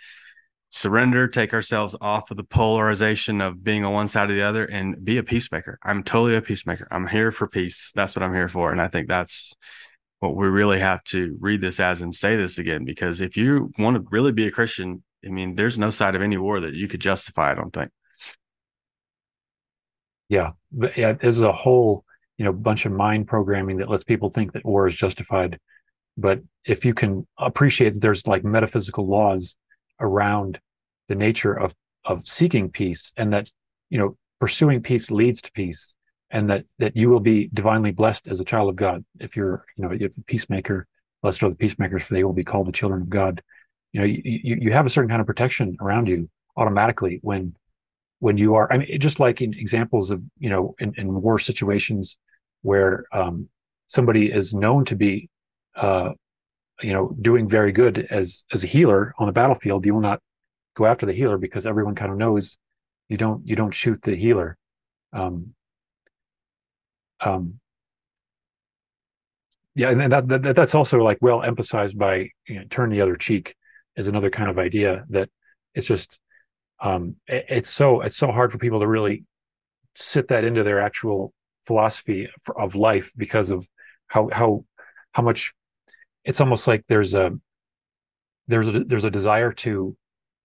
[0.70, 4.64] surrender, take ourselves off of the polarization of being on one side or the other,
[4.64, 5.78] and be a peacemaker.
[5.84, 6.88] I'm totally a peacemaker.
[6.90, 7.92] I'm here for peace.
[7.94, 8.72] That's what I'm here for.
[8.72, 9.54] And I think that's
[10.20, 13.70] what we really have to read this as and say this again, because if you
[13.78, 16.74] want to really be a Christian, I mean, there's no side of any war that
[16.74, 17.50] you could justify.
[17.50, 17.90] I don't think.
[20.28, 22.04] Yeah, but yeah, there's a whole
[22.38, 25.58] you know bunch of mind programming that lets people think that war is justified.
[26.16, 29.56] But if you can appreciate that there's like metaphysical laws
[30.00, 30.60] around
[31.08, 33.50] the nature of of seeking peace, and that
[33.90, 35.94] you know pursuing peace leads to peace,
[36.30, 39.64] and that that you will be divinely blessed as a child of God if you're
[39.76, 40.86] you know if the peacemaker
[41.22, 43.42] blessed are the peacemakers for they will be called the children of God
[43.92, 47.54] you know you, you have a certain kind of protection around you automatically when
[48.18, 51.38] when you are i mean just like in examples of you know in, in war
[51.38, 52.16] situations
[52.62, 53.48] where um,
[53.86, 55.28] somebody is known to be
[55.76, 56.12] uh,
[56.82, 60.20] you know doing very good as as a healer on the battlefield you will not
[60.74, 62.58] go after the healer because everyone kind of knows
[63.08, 64.56] you don't you don't shoot the healer.
[65.12, 65.54] Um,
[67.20, 67.58] um,
[69.74, 73.16] yeah and that, that that's also like well emphasized by you know, turn the other
[73.16, 73.54] cheek
[73.96, 75.28] is another kind of idea that
[75.74, 76.18] it's just
[76.80, 79.24] um, it, it's so it's so hard for people to really
[79.94, 81.32] sit that into their actual
[81.66, 83.66] philosophy of life because of
[84.08, 84.64] how how
[85.12, 85.52] how much
[86.24, 87.32] it's almost like there's a
[88.48, 89.96] there's a there's a desire to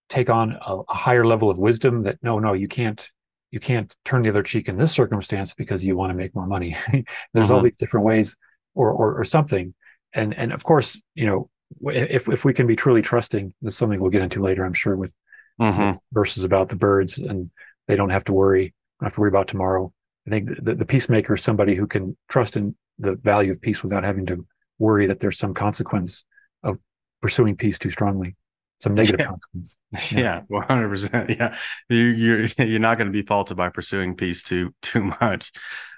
[0.10, 3.12] take on a, a higher level of wisdom that no no you can't
[3.52, 6.48] you can't turn the other cheek in this circumstance because you want to make more
[6.48, 6.76] money
[7.34, 7.66] there's all mm-hmm.
[7.66, 8.36] these different ways
[8.74, 9.74] or, or or something
[10.14, 11.50] and and of course you know
[11.82, 14.74] if if we can be truly trusting, this is something we'll get into later, I'm
[14.74, 15.14] sure, with
[15.60, 15.98] mm-hmm.
[16.12, 17.50] verses about the birds, and
[17.88, 19.92] they don't have to worry, don't have to worry about tomorrow.
[20.28, 23.82] I think the, the peacemaker is somebody who can trust in the value of peace
[23.82, 24.46] without having to
[24.78, 26.26] worry that there's some consequence
[26.64, 26.78] of
[27.22, 28.36] pursuing peace too strongly,
[28.80, 29.28] some negative yeah.
[29.28, 29.78] consequence.
[30.12, 31.30] Yeah, one hundred percent.
[31.30, 31.56] Yeah,
[31.90, 35.52] you, you're you're not going to be faulted by pursuing peace too too much.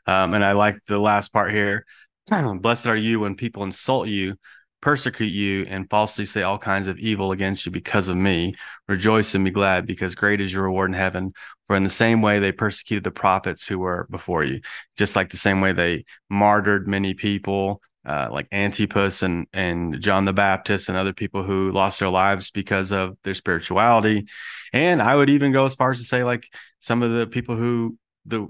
[0.05, 1.85] Um, and I like the last part here.
[2.59, 4.37] Blessed are you when people insult you
[4.83, 8.53] persecute you and falsely say all kinds of evil against you because of me.
[8.89, 11.33] Rejoice and be glad, because great is your reward in heaven.
[11.67, 14.59] For in the same way they persecuted the prophets who were before you,
[14.97, 20.25] just like the same way they martyred many people, uh, like Antipas and and John
[20.25, 24.27] the Baptist and other people who lost their lives because of their spirituality.
[24.73, 26.45] And I would even go as far as to say, like
[26.79, 28.49] some of the people who the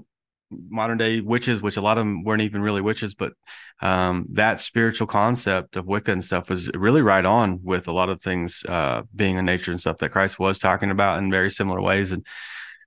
[0.68, 3.32] modern day witches, which a lot of them weren't even really witches, but
[3.80, 8.08] um, that spiritual concept of Wicca and stuff was really right on with a lot
[8.08, 11.50] of things uh, being in nature and stuff that Christ was talking about in very
[11.50, 12.12] similar ways.
[12.12, 12.26] And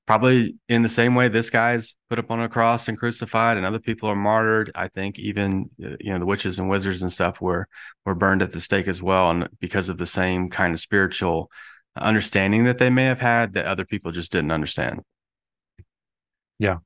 [0.07, 3.65] probably in the same way this guy's put up on a cross and crucified and
[3.65, 7.11] other people are martyred i think even uh, you know the witches and wizards and
[7.11, 7.67] stuff were
[8.05, 11.51] were burned at the stake as well and because of the same kind of spiritual
[11.99, 15.01] understanding that they may have had that other people just didn't understand
[16.57, 16.77] yeah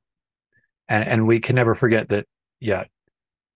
[0.88, 2.26] and and we can never forget that
[2.60, 2.84] yeah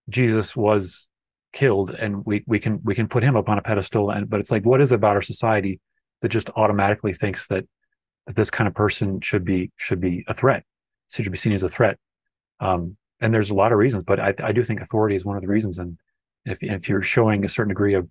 [0.09, 1.07] jesus was
[1.53, 4.39] killed and we we can we can put him up on a pedestal and but
[4.39, 5.79] it's like what is about our society
[6.21, 7.65] that just automatically thinks that
[8.25, 10.63] that this kind of person should be should be a threat
[11.09, 11.97] should be seen as a threat?
[12.59, 15.37] Um, and there's a lot of reasons but I, I do think authority is one
[15.37, 15.79] of the reasons.
[15.79, 15.97] And
[16.45, 18.09] if, if you're showing a certain degree of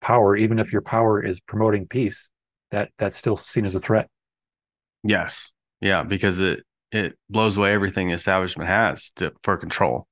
[0.00, 2.30] power even if your power is promoting peace
[2.70, 4.08] that that's still seen as a threat.
[5.02, 5.52] Yes.
[5.80, 10.06] Yeah because it it blows away everything the establishment has to, for control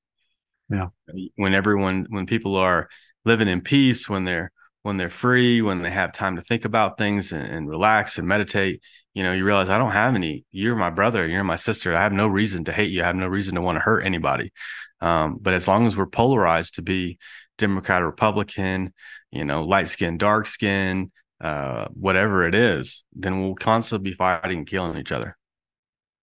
[0.70, 0.88] yeah
[1.36, 2.88] when everyone when people are
[3.24, 6.98] living in peace when they're when they're free, when they have time to think about
[6.98, 8.82] things and, and, relax and meditate,
[9.14, 10.44] you know, you realize I don't have any.
[10.50, 11.26] You're my brother.
[11.26, 11.94] You're my sister.
[11.94, 13.02] I have no reason to hate you.
[13.02, 14.52] I have no reason to want to hurt anybody.
[15.00, 17.18] Um, but as long as we're polarized to be
[17.58, 18.92] Democrat or Republican,
[19.30, 24.58] you know, light skin, dark skin, uh, whatever it is, then we'll constantly be fighting
[24.58, 25.36] and killing each other.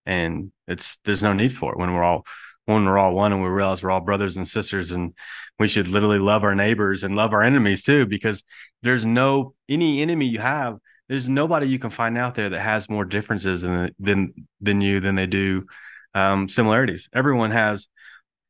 [0.09, 1.77] And it's there's no need for it.
[1.77, 2.25] When we're all
[2.65, 5.13] when we're all one and we realize we're all brothers and sisters and
[5.59, 8.43] we should literally love our neighbors and love our enemies too because
[8.83, 12.89] there's no any enemy you have there's nobody you can find out there that has
[12.89, 15.65] more differences than than than you than they do
[16.13, 17.09] um, similarities.
[17.13, 17.87] Everyone has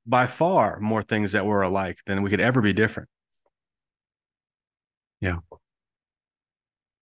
[0.06, 3.10] by far more things that we're alike than we could ever be different.
[5.22, 5.38] Yeah.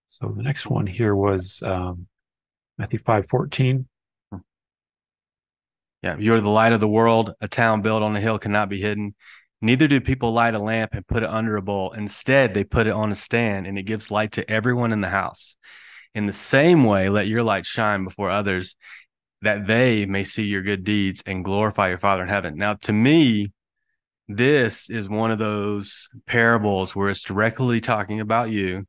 [0.06, 2.08] So the next one here was um,
[2.78, 3.88] matthew 5 14
[6.02, 7.34] yeah, you are the light of the world.
[7.42, 9.16] A town built on a hill cannot be hidden.
[9.62, 11.92] Neither do people light a lamp and put it under a bowl.
[11.94, 15.10] Instead, they put it on a stand and it gives light to everyone in the
[15.10, 15.58] house.
[16.14, 18.76] In the same way, let your light shine before others
[19.42, 22.58] that they may see your good deeds and glorify your Father in heaven.
[22.58, 23.52] Now, to me,
[24.28, 28.86] this is one of those parables where it's directly talking about you.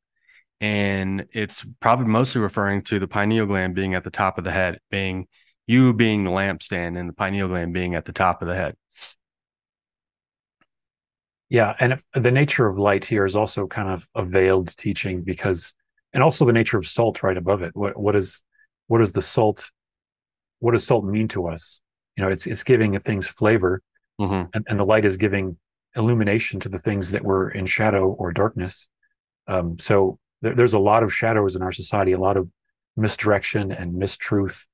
[0.61, 4.51] And it's probably mostly referring to the pineal gland being at the top of the
[4.51, 5.29] head, being
[5.69, 8.75] you being the lampstand and the pineal gland being at the top of the head.
[11.51, 15.23] Yeah, and if, the nature of light here is also kind of a veiled teaching
[15.23, 15.75] because,
[16.13, 17.75] and also the nature of salt right above it.
[17.75, 18.43] What what is
[18.87, 19.71] what is the salt?
[20.59, 21.81] What does salt mean to us?
[22.17, 23.83] You know, it's it's giving things flavor,
[24.21, 24.49] mm-hmm.
[24.53, 25.57] and, and the light is giving
[25.97, 28.87] illumination to the things that were in shadow or darkness.
[29.47, 32.49] Um, so there, there's a lot of shadows in our society, a lot of
[32.97, 34.67] misdirection and mistruth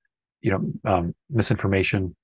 [0.45, 2.15] you know um, misinformation.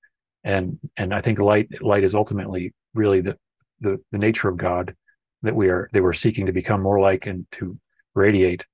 [0.43, 3.37] And and i think light light is ultimately really the,
[3.79, 4.95] the the nature of god
[5.43, 7.77] that we are they were seeking to become more like and to
[8.15, 8.65] radiate.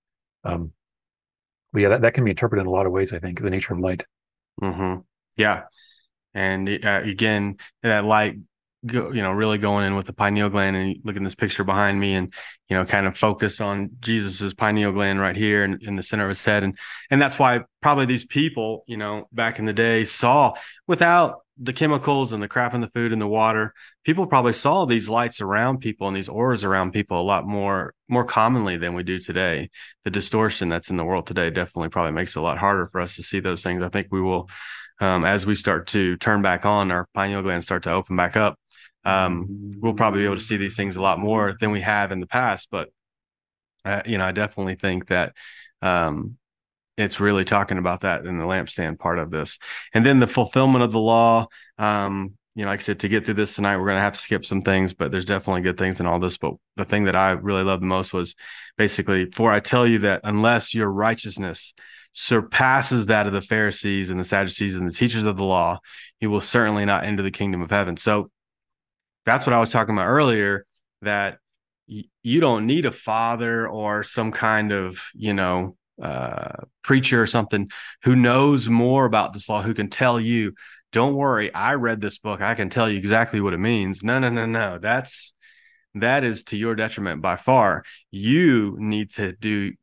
[0.46, 0.72] Um
[1.74, 3.50] but yeah that, that can be interpreted in a lot of ways i think the
[3.50, 4.06] nature of light.
[4.62, 5.02] Mm-hmm.
[5.36, 5.64] yeah.
[6.34, 8.38] And uh, again that light
[8.88, 11.64] go, you know, really going in with the pineal gland and look at this picture
[11.64, 12.34] behind me and,
[12.70, 16.24] you know, kind of focus on Jesus's pineal gland right here in, in the center
[16.24, 16.64] of his head.
[16.64, 16.78] And,
[17.12, 20.54] and that's why probably these people, you know, back in the day saw
[20.88, 23.74] without the chemicals and the crap in the food and the water,
[24.04, 27.94] people probably saw these lights around people and these auras around people a lot more
[28.08, 29.70] more commonly than we do today.
[30.04, 33.02] The distortion that's in the world today definitely probably makes it a lot harder for
[33.02, 33.82] us to see those things.
[33.82, 34.50] I think we will,
[35.00, 38.38] um, as we start to turn back on, our pineal glands start to open back
[38.38, 38.58] up
[39.08, 39.46] um,
[39.80, 42.20] we'll probably be able to see these things a lot more than we have in
[42.20, 42.68] the past.
[42.70, 42.90] But
[43.86, 45.34] uh, you know, I definitely think that
[45.82, 46.38] um,
[46.98, 49.60] it's really talking about that in the lampstand part of this,
[49.94, 51.48] and then the fulfillment of the law.
[51.78, 54.14] Um, you know, like I said, to get through this tonight, we're going to have
[54.14, 56.40] to skip some things, but there's definitely good things in all this.
[56.40, 58.34] But the thing that I really loved the most was
[58.80, 61.76] basically, for I tell you that unless your righteousness
[62.14, 65.78] surpasses that of the Pharisees and the Sadducees and the teachers of the law,
[66.20, 67.96] you will certainly not enter the kingdom of heaven.
[67.96, 68.32] So
[69.28, 70.66] that's what I was talking about earlier
[71.02, 71.40] that
[71.88, 77.28] y- you don't need a father or some kind of, you know, uh, preacher or
[77.28, 77.70] something
[78.04, 80.54] who knows more about this law, who can tell you,
[80.94, 82.42] don't worry, I read this book.
[82.42, 84.02] I can tell you exactly what it means.
[84.02, 84.80] No, no, no, no.
[84.80, 85.34] That's
[85.96, 87.84] that is to your detriment by far.
[88.12, 89.74] You need to do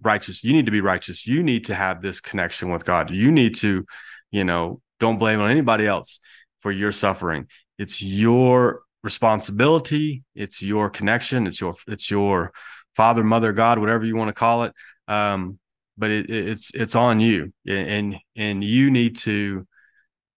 [0.00, 0.42] righteous.
[0.42, 1.26] You need to be righteous.
[1.26, 3.10] You need to have this connection with God.
[3.10, 3.84] You need to,
[4.30, 6.18] you know, don't blame on anybody else
[6.62, 7.48] for your suffering.
[7.78, 10.24] It's your responsibility.
[10.34, 11.46] It's your connection.
[11.46, 12.52] It's your it's your
[12.96, 14.74] father, mother, God, whatever you want to call it.
[15.08, 15.58] Um,
[15.96, 19.66] but it, it's it's on you, and and you need to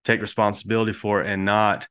[0.05, 1.87] take responsibility for it and not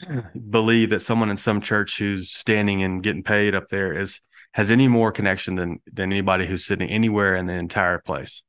[0.50, 4.20] believe that someone in some church who's standing and getting paid up there is
[4.52, 8.42] has any more connection than than anybody who's sitting anywhere in the entire place.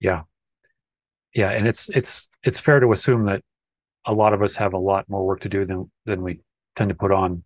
[0.00, 0.24] Yeah.
[1.34, 3.42] Yeah, and it's it's it's fair to assume that
[4.04, 6.40] a lot of us have a lot more work to do than than we
[6.76, 7.44] tend to put on.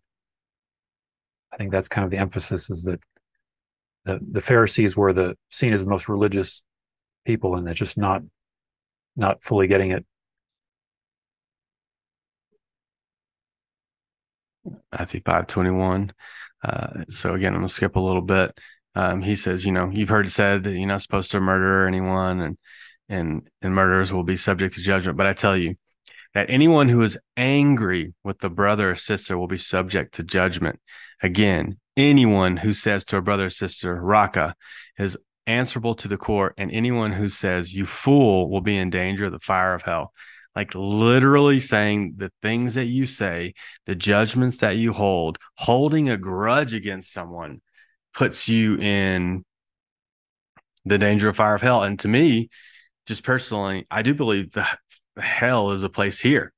[1.52, 3.00] I think that's kind of the emphasis is that
[4.04, 6.64] the the Pharisees were the seen as the most religious
[7.24, 8.22] people and they're just not
[9.16, 10.04] not fully getting it
[14.92, 16.12] Matthew five twenty one.
[16.64, 18.58] Uh, so again, I'm gonna skip a little bit.
[18.94, 21.86] Um, he says, you know, you've heard it said that you're not supposed to murder
[21.86, 22.58] anyone, and
[23.08, 25.18] and and murderers will be subject to judgment.
[25.18, 25.76] But I tell you
[26.36, 30.78] that anyone who is angry with the brother or sister will be subject to judgment.
[31.22, 34.54] Again, anyone who says to a brother or sister, "Raca,"
[34.98, 35.16] is
[35.46, 39.32] answerable to the court, and anyone who says, "You fool," will be in danger of
[39.32, 40.12] the fire of hell
[40.54, 43.54] like literally saying the things that you say,
[43.86, 47.60] the judgments that you hold, holding a grudge against someone
[48.14, 49.42] puts you in
[50.84, 51.82] the danger of fire of hell.
[51.82, 52.48] And to me,
[53.06, 54.66] just personally, I do believe the
[55.18, 56.52] hell is a place here.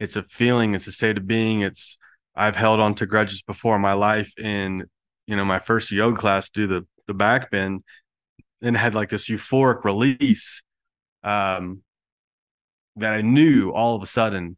[0.00, 1.62] It's a feeling, it's a state of being.
[1.62, 1.98] It's
[2.34, 4.84] I've held on to grudges before in my life in
[5.26, 7.82] you know my first yoga class do the the back bend
[8.62, 10.62] and had like this euphoric release
[11.22, 11.82] um
[12.96, 14.56] that I knew all of a sudden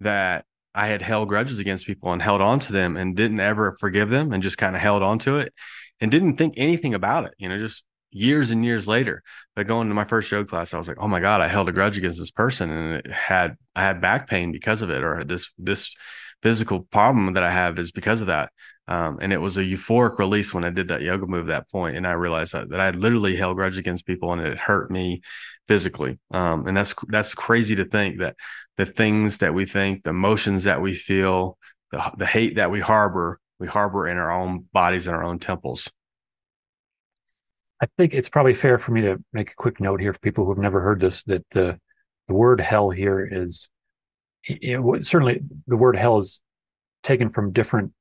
[0.00, 0.44] that
[0.74, 4.10] I had held grudges against people and held on to them and didn't ever forgive
[4.10, 5.52] them and just kind of held on to it
[6.00, 7.84] and didn't think anything about it, you know, just
[8.18, 9.22] years and years later.
[9.54, 11.68] But going to my first yoga class, I was like, oh my God, I held
[11.68, 15.02] a grudge against this person and it had I had back pain because of it,
[15.02, 15.94] or this this
[16.42, 18.50] physical problem that I have is because of that.
[18.86, 21.70] Um, and it was a euphoric release when I did that yoga move at that
[21.70, 24.56] point, and I realized that, that I had literally held grudge against people, and it
[24.56, 25.20] hurt me
[25.66, 26.18] physically.
[26.30, 28.36] Um, and that's that's crazy to think that
[28.78, 31.58] the things that we think, the emotions that we feel,
[31.92, 35.38] the the hate that we harbor, we harbor in our own bodies and our own
[35.38, 35.90] temples.
[37.80, 40.44] I think it's probably fair for me to make a quick note here for people
[40.44, 41.78] who have never heard this that the
[42.26, 43.70] the word hell here is
[44.44, 46.40] it, certainly the word hell is
[47.02, 47.92] taken from different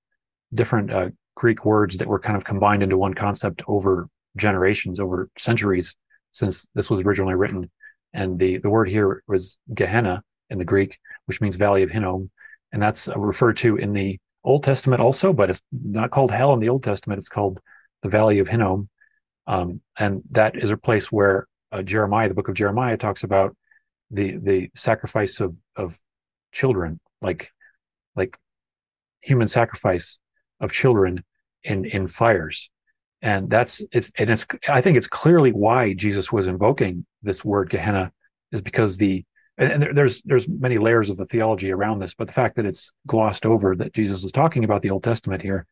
[0.54, 5.30] different uh, Greek words that were kind of combined into one concept over generations, over
[5.38, 5.96] centuries
[6.32, 7.70] since this was originally written.
[8.14, 12.32] And the the word here was Gehenna in the Greek, which means Valley of Hinnom,
[12.72, 16.60] and that's referred to in the Old Testament also, but it's not called hell in
[16.60, 17.20] the Old Testament.
[17.20, 17.60] It's called
[18.02, 18.90] the Valley of Hinnom,
[19.48, 23.56] um, and that is a place where uh, Jeremiah, the book of Jeremiah, talks about
[24.12, 25.98] the the sacrifice of of
[26.52, 27.52] children, like
[28.16, 28.38] like
[29.22, 30.20] human sacrifice
[30.60, 31.24] of children
[31.64, 32.70] in in fires.
[33.22, 37.70] And that's it's and it's I think it's clearly why Jesus was invoking this word
[37.70, 38.12] Gehenna
[38.52, 39.26] is because the
[39.58, 42.66] and there, there's there's many layers of the theology around this, but the fact that
[42.66, 45.66] it's glossed over that Jesus is talking about the Old Testament here,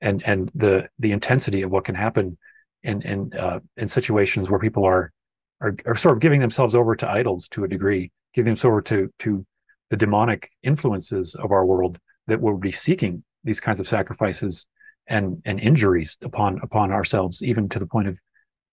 [0.00, 2.36] and and the the intensity of what can happen
[2.82, 5.12] in in uh, in situations where people are,
[5.60, 8.82] are are sort of giving themselves over to idols to a degree, giving themselves over
[8.82, 9.46] to to
[9.90, 14.66] the demonic influences of our world that will be seeking these kinds of sacrifices
[15.06, 18.18] and and injuries upon upon ourselves, even to the point of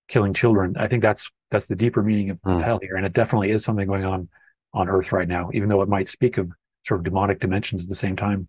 [0.08, 0.76] killing children.
[0.78, 2.62] I think that's that's the deeper meaning of, mm.
[2.62, 4.30] hell here, and it definitely is something going on
[4.74, 6.52] on Earth right now, even though it might speak of
[6.86, 8.48] sort of demonic dimensions at the same time.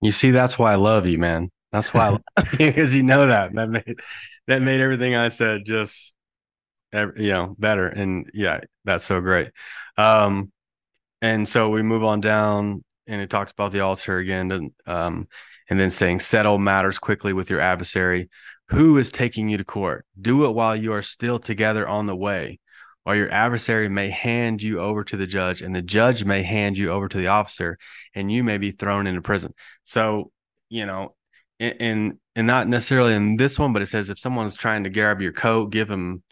[0.00, 1.50] You see, that's why I love you, man.
[1.74, 2.16] That's why,
[2.56, 3.52] because you know that.
[3.52, 3.98] That made
[4.46, 6.14] that made everything I said just,
[6.92, 7.88] you know, better.
[7.88, 9.50] And yeah, that's so great.
[9.96, 10.52] Um,
[11.20, 15.26] and so we move on down and it talks about the altar again and um
[15.68, 18.30] and then saying settle matters quickly with your adversary.
[18.68, 20.06] Who is taking you to court?
[20.20, 22.60] Do it while you are still together on the way.
[23.04, 26.78] Or your adversary may hand you over to the judge and the judge may hand
[26.78, 27.78] you over to the officer
[28.14, 29.54] and you may be thrown into prison.
[29.82, 30.30] So
[30.68, 31.16] you know
[31.60, 35.20] and and not necessarily in this one but it says if someone's trying to grab
[35.20, 36.22] your coat give them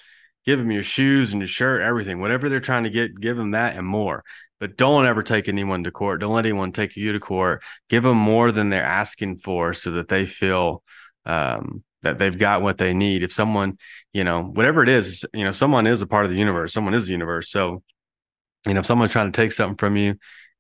[0.45, 3.53] give them your shoes and your shirt everything whatever they're trying to get give them
[3.53, 4.25] that and more
[4.63, 6.21] but don't ever take anyone to court.
[6.21, 7.65] Don't let anyone take you to court.
[7.89, 10.85] Give them more than they're asking for so that they feel
[11.27, 13.25] um, that they've got what they need.
[13.25, 13.77] If someone,
[14.13, 16.73] you know, whatever it is, you know, someone is a part of the universe.
[16.73, 17.51] Someone is the universe.
[17.51, 17.83] So,
[18.65, 20.15] you know, if someone's trying to take something from you,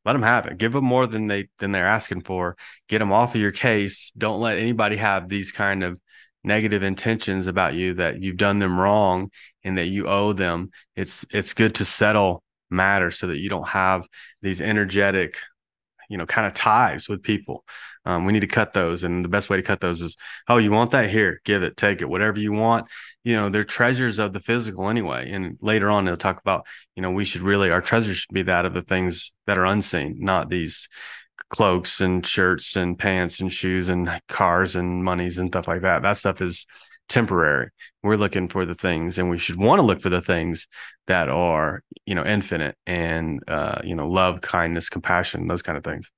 [0.04, 0.58] let them have it.
[0.58, 2.56] Give them more than they than they're asking for.
[2.88, 4.12] Get them off of your case.
[4.16, 6.00] Don't let anybody have these kind of
[6.44, 9.30] negative intentions about you that you've done them wrong
[9.62, 10.70] and that you owe them.
[10.96, 14.06] It's it's good to settle matters so that you don't have
[14.40, 15.36] these energetic
[16.08, 17.64] you know kind of ties with people
[18.04, 20.16] um, we need to cut those and the best way to cut those is
[20.48, 22.86] oh you want that here give it take it whatever you want
[23.24, 26.66] you know they're treasures of the physical anyway and later on they'll talk about
[26.96, 29.66] you know we should really our treasures should be that of the things that are
[29.66, 30.88] unseen not these
[31.52, 36.02] cloaks and shirts and pants and shoes and cars and monies and stuff like that.
[36.02, 36.66] That stuff is
[37.08, 37.68] temporary.
[38.02, 40.66] We're looking for the things and we should want to look for the things
[41.06, 45.84] that are you know infinite and uh you know love kindness compassion those kind of
[45.84, 46.10] things.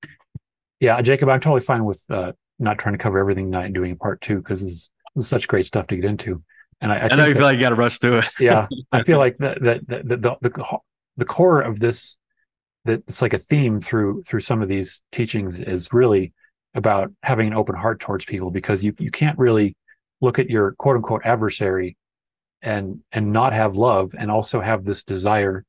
[0.78, 3.96] Yeah jacob i'm totally fine with uh not trying to cover everything and doing a
[3.96, 6.42] part two because this, this, is such great stuff to get into
[6.80, 8.28] and i, I, I know you that, feel like you got to rush through it
[8.38, 10.78] yeah i feel like that that the, the, the,
[11.16, 12.18] the core of this
[12.84, 16.32] that it's like a theme through through some of these teachings is really
[16.74, 19.76] about having an open heart towards people because you you can't really
[20.20, 21.96] look at your quote unquote adversary
[22.62, 25.64] and and not have love and also have this desire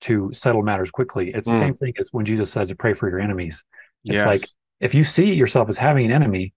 [0.00, 1.30] to settle matters quickly.
[1.34, 1.52] It's mm.
[1.52, 3.64] the same thing as when Jesus says to pray for your enemies.
[4.04, 4.26] It's yes.
[4.26, 4.42] like
[4.80, 6.52] if you see yourself as having an enemy,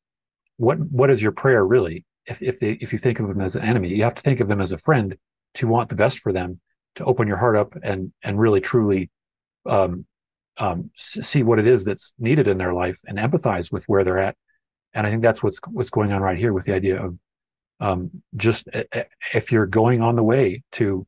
[0.57, 2.05] what what is your prayer really?
[2.25, 4.39] If if they, if you think of them as an enemy, you have to think
[4.39, 5.17] of them as a friend
[5.55, 6.59] to want the best for them,
[6.95, 9.09] to open your heart up and and really truly
[9.65, 10.05] um,
[10.57, 14.19] um, see what it is that's needed in their life and empathize with where they're
[14.19, 14.35] at.
[14.93, 17.17] And I think that's what's what's going on right here with the idea of
[17.79, 18.67] um, just
[19.33, 21.05] if you're going on the way to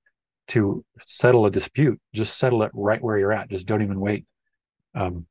[0.47, 3.49] to settle a dispute, just settle it right where you're at.
[3.49, 4.25] Just don't even wait.
[4.93, 5.25] Um,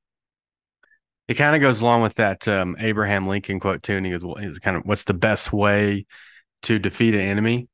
[1.28, 4.24] it kind of goes along with that um, Abraham Lincoln quote too, and he goes,
[4.42, 6.06] "Is kind of what's the best way
[6.62, 7.68] to defeat an enemy?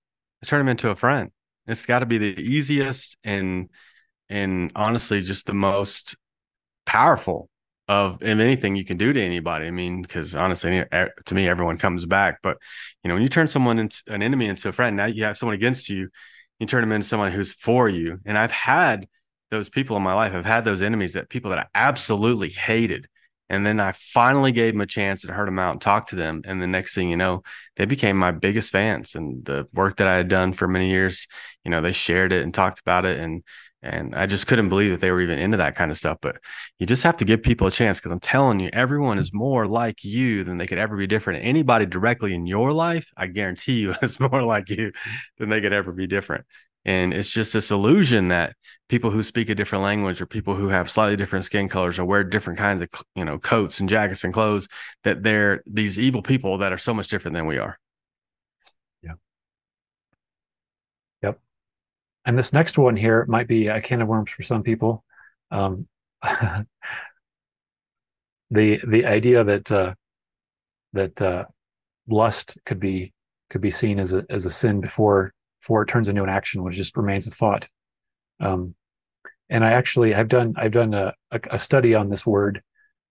[0.46, 1.30] turn him into a friend.
[1.66, 3.68] It's got to be the easiest and
[4.28, 6.16] and honestly just the most
[6.86, 7.48] powerful
[7.88, 9.66] of if anything you can do to anybody.
[9.66, 12.38] I mean, because honestly, to me, everyone comes back.
[12.42, 12.56] But
[13.02, 15.36] you know, when you turn someone into an enemy into a friend, now you have
[15.36, 16.08] someone against you.
[16.60, 18.18] You turn them into someone who's for you.
[18.24, 19.08] And I've had
[19.50, 20.32] those people in my life.
[20.32, 23.08] I've had those enemies that people that I absolutely hated.
[23.50, 26.16] And then I finally gave them a chance and heard them out and talked to
[26.16, 26.42] them.
[26.44, 27.42] And the next thing you know,
[27.76, 29.16] they became my biggest fans.
[29.16, 31.26] And the work that I had done for many years,
[31.64, 33.18] you know, they shared it and talked about it.
[33.18, 33.42] And
[33.82, 36.18] and I just couldn't believe that they were even into that kind of stuff.
[36.20, 36.36] But
[36.78, 39.66] you just have to give people a chance because I'm telling you, everyone is more
[39.66, 41.44] like you than they could ever be different.
[41.44, 44.92] Anybody directly in your life, I guarantee you, is more like you
[45.38, 46.44] than they could ever be different.
[46.84, 48.56] And it's just this illusion that
[48.88, 52.04] people who speak a different language or people who have slightly different skin colors or
[52.04, 54.66] wear different kinds of, you know, coats and jackets and clothes,
[55.04, 57.78] that they're these evil people that are so much different than we are.
[59.02, 59.18] Yep.
[61.22, 61.40] Yep.
[62.24, 65.04] And this next one here might be a can of worms for some people.
[65.50, 65.86] Um,
[68.50, 69.94] the the idea that uh,
[70.94, 71.44] that uh,
[72.08, 73.12] lust could be
[73.50, 76.62] could be seen as a as a sin before before it turns into an action,
[76.62, 77.68] which just remains a thought.
[78.40, 78.74] Um,
[79.48, 82.62] and I actually I've done I've done a, a, a study on this word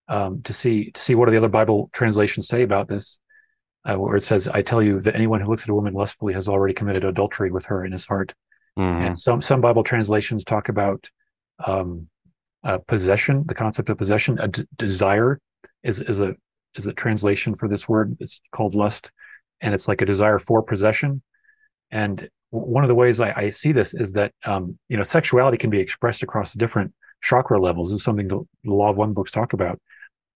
[0.07, 3.19] um, to see to see what do the other Bible translations say about this,
[3.85, 6.33] uh, where it says, "I tell you that anyone who looks at a woman lustfully
[6.33, 8.33] has already committed adultery with her in his heart."
[8.77, 9.05] Mm-hmm.
[9.05, 11.09] And some some Bible translations talk about
[11.65, 12.07] um,
[12.63, 14.39] uh, possession, the concept of possession.
[14.39, 15.39] A d- desire
[15.83, 16.35] is is a
[16.75, 18.15] is a translation for this word.
[18.19, 19.11] It's called lust,
[19.61, 21.21] and it's like a desire for possession.
[21.91, 25.57] And one of the ways I, I see this is that um, you know sexuality
[25.57, 27.89] can be expressed across different chakra levels.
[27.89, 29.79] This is something the, the Law of One books talk about.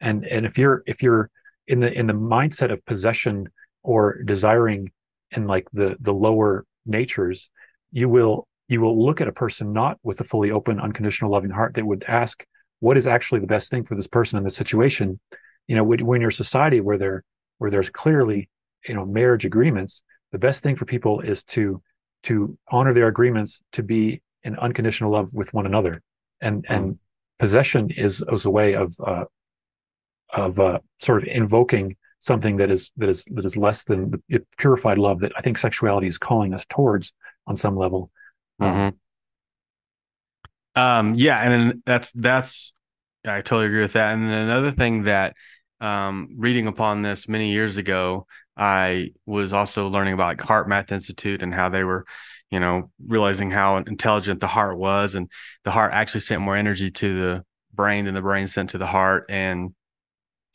[0.02, 1.30] And and if you're if you're
[1.68, 3.50] in the in the mindset of possession
[3.84, 4.92] or desiring
[5.32, 7.50] in like the the lower natures,
[7.92, 11.52] you will you will look at a person not with a fully open unconditional loving
[11.52, 12.46] heart that would ask
[12.80, 15.20] what is actually the best thing for this person in this situation
[15.68, 17.24] you know when, when you're society where there
[17.58, 18.50] where there's clearly
[18.88, 20.02] you know marriage agreements
[20.32, 21.82] the best thing for people is to
[22.24, 26.02] to honor their agreements to be in unconditional love with one another
[26.42, 26.76] and mm.
[26.76, 27.00] and
[27.40, 29.26] possession is as a way of uh
[30.34, 34.46] of uh sort of invoking something that is that is that is less than the
[34.58, 37.14] purified love that i think sexuality is calling us towards
[37.48, 38.10] on some level.
[38.62, 38.96] Mm-hmm.
[40.76, 42.74] Um, yeah, and that's that's
[43.26, 44.14] I totally agree with that.
[44.14, 45.36] And then another thing that
[45.80, 51.42] um, reading upon this many years ago, I was also learning about like HeartMath Institute
[51.42, 52.06] and how they were,
[52.52, 55.30] you know, realizing how intelligent the heart was, and
[55.64, 58.88] the heart actually sent more energy to the brain than the brain sent to the
[58.88, 59.74] heart, and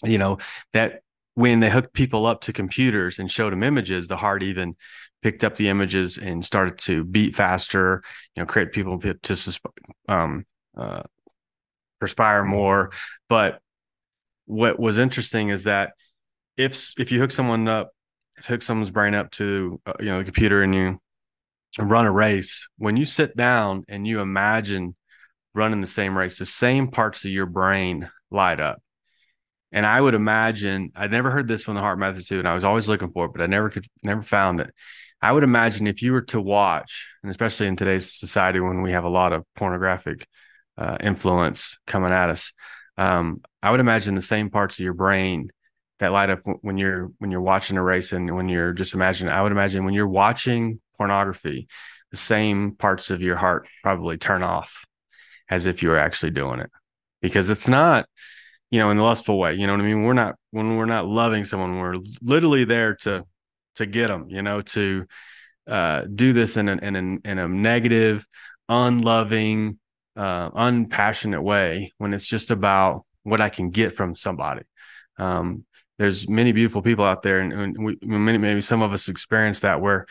[0.04, 0.38] you know
[0.72, 1.02] that
[1.34, 4.74] when they hooked people up to computers and showed them images, the heart even
[5.22, 8.02] picked up the images and started to beat faster,
[8.34, 9.58] you know, create people to
[10.08, 10.44] um,
[10.76, 11.02] uh,
[12.00, 12.90] perspire more.
[13.28, 13.60] But
[14.46, 15.92] what was interesting is that
[16.58, 17.92] if if you hook someone up,
[18.44, 21.00] hook someone's brain up to uh, you know the computer and you
[21.78, 24.96] run a race, when you sit down and you imagine
[25.54, 28.82] running the same race, the same parts of your brain light up.
[29.70, 32.64] And I would imagine I'd never heard this from the HeartMath too, and I was
[32.64, 34.74] always looking for it, but I never could never found it.
[35.22, 38.92] I would imagine if you were to watch, and especially in today's society when we
[38.92, 40.26] have a lot of pornographic
[40.76, 42.52] uh, influence coming at us,
[42.96, 45.50] um, I would imagine the same parts of your brain
[46.00, 49.32] that light up when you're when you're watching a race and when you're just imagining.
[49.32, 51.68] I would imagine when you're watching pornography,
[52.10, 54.84] the same parts of your heart probably turn off
[55.50, 56.70] as if you were actually doing it,
[57.22, 58.06] because it's not
[58.70, 59.54] you know in the lustful way.
[59.54, 60.02] You know what I mean?
[60.04, 63.24] We're not when we're not loving someone, we're literally there to
[63.76, 64.26] to get them.
[64.28, 65.06] You know to
[65.68, 68.26] uh, do this in, an, in, an, in a negative,
[68.68, 69.78] unloving,
[70.16, 74.62] uh, unpassionate way when it's just about what I can get from somebody.
[75.18, 75.64] Um,
[75.98, 79.80] there's many beautiful people out there, and, and we, maybe some of us experience that
[79.80, 80.06] where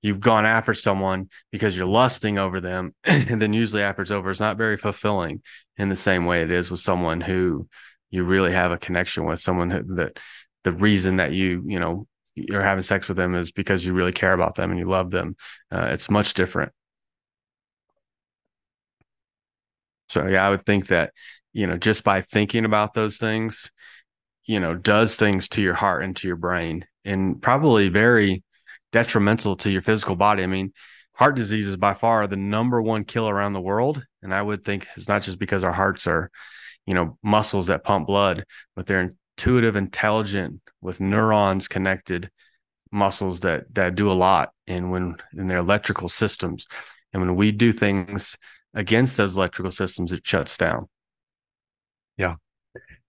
[0.00, 4.30] you've gone after someone because you're lusting over them, and then usually after it's over,
[4.30, 5.42] it's not very fulfilling
[5.76, 7.68] in the same way it is with someone who
[8.10, 10.18] you really have a connection with, someone who, that
[10.64, 14.12] the reason that you you know you're having sex with them is because you really
[14.12, 15.36] care about them and you love them.
[15.70, 16.72] Uh, it's much different.
[20.08, 21.12] So yeah, I would think that,
[21.52, 23.70] you know, just by thinking about those things,
[24.52, 28.44] you know, does things to your heart and to your brain and probably very
[28.92, 30.42] detrimental to your physical body.
[30.42, 30.74] I mean,
[31.14, 34.04] heart disease is by far the number one killer around the world.
[34.20, 36.30] And I would think it's not just because our hearts are,
[36.84, 38.44] you know, muscles that pump blood,
[38.76, 42.30] but they're intuitive, intelligent, with neurons connected
[42.90, 46.66] muscles that that do a lot and when in their electrical systems.
[47.14, 48.36] And when we do things
[48.74, 50.90] against those electrical systems, it shuts down.
[52.18, 52.34] Yeah.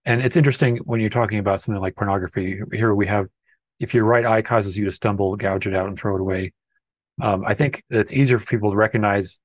[0.05, 2.59] And it's interesting when you're talking about something like pornography.
[2.73, 3.27] Here we have,
[3.79, 6.53] if your right eye causes you to stumble, gouge it out and throw it away.
[7.21, 9.39] Um, I think it's easier for people to recognize.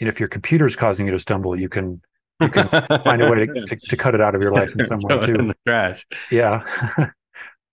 [0.00, 2.02] And if your computer is causing you to stumble, you can
[2.40, 4.86] you can find a way to, to, to, cut it out of your life in
[4.86, 5.36] some way too.
[5.36, 6.04] In the trash.
[6.30, 6.64] Yeah,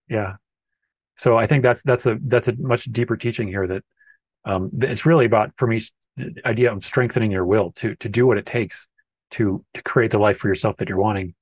[0.09, 0.35] yeah.
[1.15, 3.83] So I think that's that's a that's a much deeper teaching here that
[4.45, 5.81] um, it's really about for me
[6.15, 8.87] the idea of strengthening your will to to do what it takes
[9.31, 11.33] to to create the life for yourself that you're wanting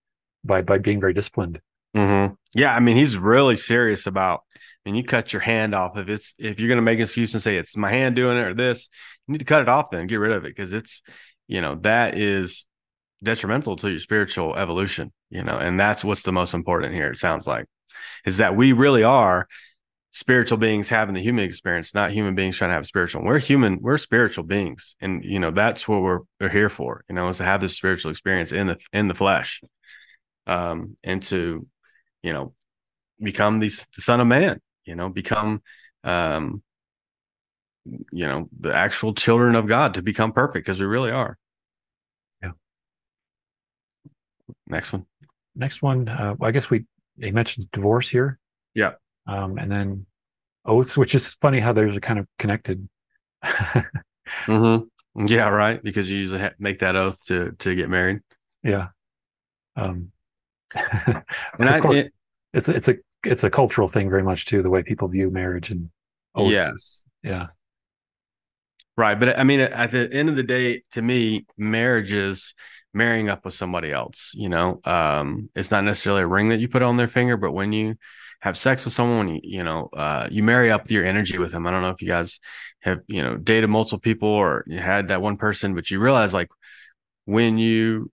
[0.43, 1.61] by by being very disciplined.
[1.95, 2.33] Mm-hmm.
[2.53, 4.41] Yeah, I mean, he's really serious about.
[4.55, 7.03] I mean, you cut your hand off if it's if you're going to make an
[7.03, 8.89] excuse and say it's my hand doing it or this,
[9.27, 11.03] you need to cut it off then get rid of it because it's
[11.47, 12.65] you know that is
[13.23, 15.11] detrimental to your spiritual evolution.
[15.29, 17.11] You know, and that's what's the most important here.
[17.11, 17.67] It sounds like
[18.25, 19.47] is that we really are
[20.11, 23.23] spiritual beings having the human experience, not human beings trying to have spiritual.
[23.23, 24.95] We're human, we're spiritual beings.
[24.99, 27.75] And you know, that's what we're we're here for, you know, is to have this
[27.75, 29.61] spiritual experience in the in the flesh.
[30.47, 31.67] Um, and to,
[32.23, 32.53] you know,
[33.21, 35.61] become the, the son of man, you know, become
[36.03, 36.63] um
[38.11, 41.37] you know, the actual children of God to become perfect because we really are.
[42.43, 42.51] Yeah.
[44.67, 45.05] Next one.
[45.55, 46.07] Next one.
[46.07, 46.85] Uh, well, I guess we
[47.19, 48.39] he mentioned divorce here.
[48.75, 48.93] Yeah
[49.27, 50.05] um, and then
[50.65, 52.87] oaths, which is funny how those are kind of connected.
[53.43, 55.25] mm-hmm.
[55.25, 55.81] Yeah, right.
[55.81, 58.19] Because you usually make that oath to to get married.
[58.63, 58.87] Yeah.
[59.75, 60.11] Um,
[61.59, 62.13] and I, course, it,
[62.53, 65.69] it's it's a it's a cultural thing very much too, the way people view marriage
[65.69, 65.89] and
[66.35, 66.51] oaths.
[66.51, 67.05] Yes.
[67.23, 67.47] Yeah.
[68.97, 72.53] Right, but I mean, at the end of the day, to me, marriage is
[72.93, 74.31] marrying up with somebody else.
[74.35, 77.53] You know, um, it's not necessarily a ring that you put on their finger, but
[77.53, 77.95] when you
[78.41, 81.65] have sex with someone, you, you know, uh, you marry up your energy with them.
[81.65, 82.39] I don't know if you guys
[82.81, 86.33] have, you know, dated multiple people or you had that one person, but you realize
[86.33, 86.49] like
[87.25, 88.11] when you,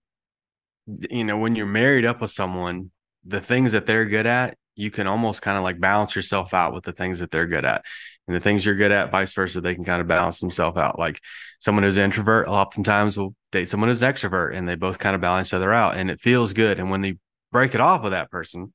[1.09, 2.91] you know, when you're married up with someone,
[3.25, 6.73] the things that they're good at, you can almost kind of like balance yourself out
[6.73, 7.83] with the things that they're good at.
[8.27, 10.97] And the things you're good at, vice versa, they can kind of balance themselves out.
[10.97, 11.19] Like
[11.59, 15.15] someone who's an introvert oftentimes will date someone who's an extrovert and they both kind
[15.15, 16.79] of balance each other out and it feels good.
[16.79, 17.17] And when they
[17.51, 18.73] break it off with that person,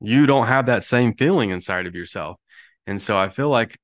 [0.00, 2.36] you don't have that same feeling inside of yourself.
[2.86, 3.76] And so I feel like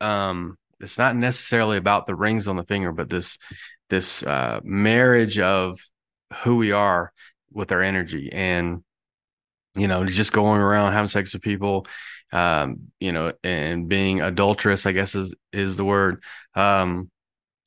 [0.00, 3.38] um, it's not necessarily about the rings on the finger, but this
[3.90, 5.78] this uh, marriage of
[6.42, 7.12] who we are
[7.52, 8.82] with our energy and
[9.74, 11.86] you know just going around having sex with people
[12.32, 16.22] um, you know and being adulterous i guess is is the word
[16.54, 17.10] um,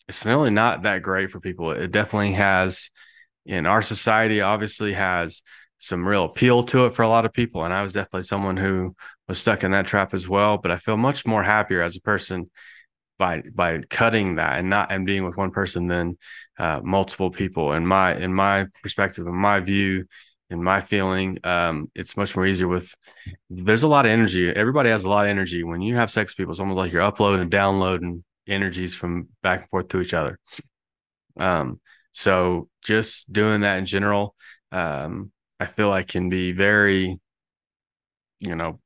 [0.08, 2.90] it's really not that great for people it definitely has
[3.46, 5.42] in our society obviously has
[5.80, 7.64] some real appeal to it for a lot of people.
[7.64, 8.96] And I was definitely someone who
[9.28, 10.58] was stuck in that trap as well.
[10.58, 12.50] But I feel much more happier as a person
[13.18, 16.18] by by cutting that and not and being with one person than
[16.60, 17.74] uh, multiple people.
[17.74, 20.06] In my in my perspective, in my view,
[20.50, 22.94] in my feeling, um, it's much more easier with.
[23.50, 24.50] There's a lot of energy.
[24.50, 26.34] Everybody has a lot of energy when you have sex.
[26.36, 30.14] People, it's almost like you're uploading and downloading energies from back and forth to each
[30.14, 30.40] other.
[31.40, 31.80] Um,
[32.12, 34.36] so just doing that in general,
[34.72, 37.20] um, I feel like can be very,
[38.40, 38.80] you know,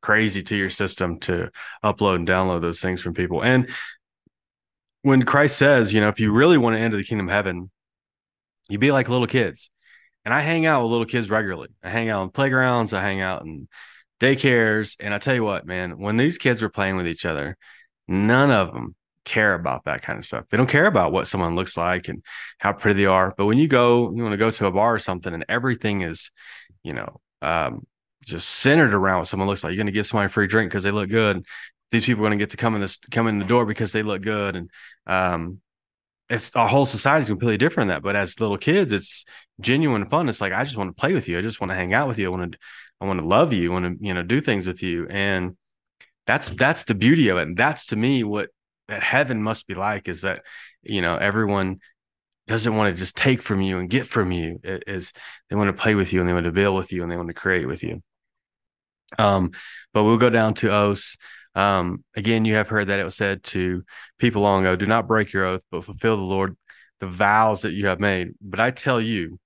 [0.00, 1.50] crazy to your system to
[1.84, 3.42] upload and download those things from people.
[3.42, 3.68] And
[5.02, 7.70] when Christ says, you know, if you really want to enter the kingdom of heaven,
[8.68, 9.70] you be like little kids.
[10.24, 11.68] And I hang out with little kids regularly.
[11.82, 13.68] I hang out in playgrounds, I hang out in
[14.20, 14.96] daycares.
[15.00, 17.56] And I tell you what, man, when these kids are playing with each other,
[18.06, 18.94] none of them
[19.24, 20.44] care about that kind of stuff.
[20.50, 22.22] They don't care about what someone looks like and
[22.58, 23.34] how pretty they are.
[23.36, 26.02] But when you go, you want to go to a bar or something and everything
[26.02, 26.30] is,
[26.82, 27.86] you know, um,
[28.24, 29.70] just centered around what someone looks like.
[29.70, 31.44] You're going to give somebody a free drink because they look good.
[31.90, 33.92] These people are going to get to come in this come in the door because
[33.92, 34.70] they look good, and
[35.06, 35.60] um,
[36.28, 38.02] it's our whole society is completely different than that.
[38.02, 39.24] But as little kids, it's
[39.60, 40.28] genuine fun.
[40.28, 41.38] It's like I just want to play with you.
[41.38, 42.26] I just want to hang out with you.
[42.26, 42.58] I want to
[43.00, 43.70] I want to love you.
[43.70, 45.56] I want to you know do things with you, and
[46.26, 47.42] that's that's the beauty of it.
[47.42, 48.50] And that's to me what
[48.86, 50.42] that heaven must be like is that
[50.82, 51.80] you know everyone
[52.46, 55.12] doesn't want to just take from you and get from you is
[55.48, 57.16] they want to play with you and they want to build with you and they
[57.16, 58.02] want to create with you
[59.18, 59.50] um,
[59.92, 61.16] but we'll go down to oaths.
[61.54, 63.82] Um, again, you have heard that it was said to
[64.18, 66.56] people long ago, do not break your oath, but fulfill the Lord
[67.00, 68.34] the vows that you have made.
[68.40, 69.38] But I tell you,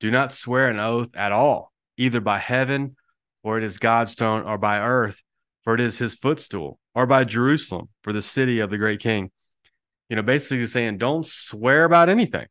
[0.00, 2.96] do not swear an oath at all, either by heaven,
[3.42, 5.22] for it is God's throne, or by earth,
[5.64, 9.30] for it is his footstool, or by Jerusalem, for the city of the great king.
[10.08, 12.46] You know, basically saying, don't swear about anything.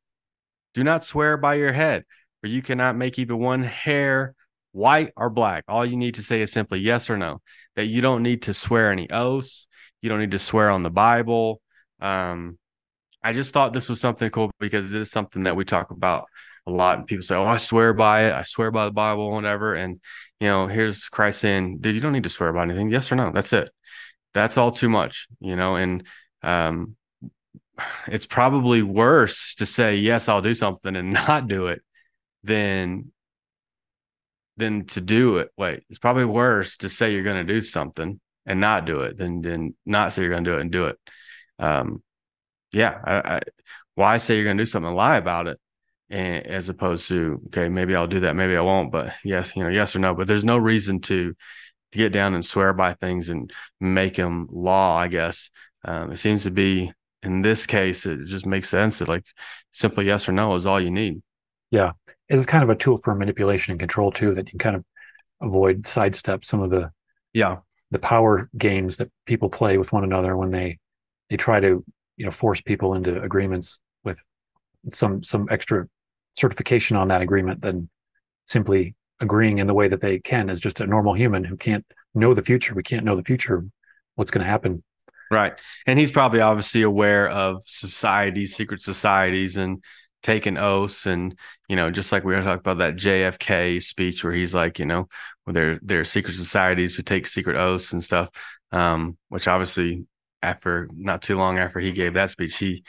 [0.74, 2.04] Do not swear by your head,
[2.42, 4.34] for you cannot make even one hair
[4.78, 5.64] white or black.
[5.68, 7.42] All you need to say is simply yes or no.
[7.76, 9.68] That you don't need to swear any oaths.
[10.02, 11.62] You don't need to swear on the Bible.
[12.00, 12.58] Um,
[13.24, 16.26] I just thought this was something cool because it is something that we talk about
[16.68, 17.00] a lot.
[17.00, 18.34] And people say, "Oh, I swear by it.
[18.34, 20.00] I swear by the Bible, whatever." And
[20.40, 22.90] you know, here's Christ saying, "Dude, you don't need to swear by anything.
[22.92, 23.32] Yes or no.
[23.32, 23.70] That's it.
[24.34, 26.06] That's all too much." You know, and
[26.44, 26.96] um,
[28.08, 31.82] it's probably worse to say yes, I'll do something and not do it
[32.44, 33.12] than
[34.58, 35.50] than to do it.
[35.58, 39.18] Wait, it's probably worse to say you're going to do something and not do it
[39.18, 40.98] than than not say you're going to do it and do it.
[41.60, 42.04] Um,
[42.72, 43.42] yeah, I, I,
[43.96, 45.60] why say you're going to do something and lie about it,
[46.10, 49.64] and, as opposed to okay, maybe I'll do that, maybe I won't, but yes, you
[49.64, 50.16] know, yes or no.
[50.16, 51.34] But there's no reason to
[51.92, 54.98] to get down and swear by things and make them law.
[54.98, 55.50] I guess
[55.86, 56.92] um, it seems to be
[57.24, 59.26] in this case, it just makes sense that like
[59.72, 61.22] simply yes or no is all you need.
[61.72, 61.92] Yeah,
[62.30, 64.84] it's kind of a tool for manipulation and control too that you can kind of
[65.42, 66.92] avoid sidestep some of the
[67.34, 67.58] yeah.
[67.92, 70.80] the power games that people play with one another when they
[71.30, 71.84] they try to
[72.18, 74.22] you know force people into agreements with
[74.90, 75.88] some some extra
[76.36, 77.90] certification on that agreement than
[78.46, 81.86] simply agreeing in the way that they can as just a normal human who can't
[82.14, 82.74] know the future.
[82.74, 83.66] We can't know the future
[84.16, 84.84] what's going to happen.
[85.30, 85.60] Right.
[85.86, 89.84] And he's probably obviously aware of societies secret societies and
[90.24, 91.38] taking oaths and
[91.70, 94.86] you know just like we were talking about that JFK speech where he's like you
[94.86, 95.08] know
[95.44, 98.30] where there there are secret societies who take secret oaths and stuff
[98.72, 100.06] um, which obviously
[100.42, 102.84] after not too long after he gave that speech he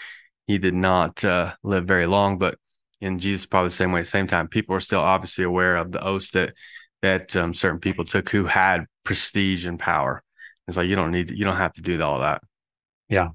[0.47, 2.59] he did not uh, live very long but
[3.01, 5.77] in Jesus probably the same way at the same time people are still obviously aware
[5.77, 6.55] of the oaths that
[7.03, 10.23] that um, certain people took who had prestige and power.
[10.67, 12.43] It's like you don't need to, you don't have to do all that.
[13.09, 13.29] Yeah.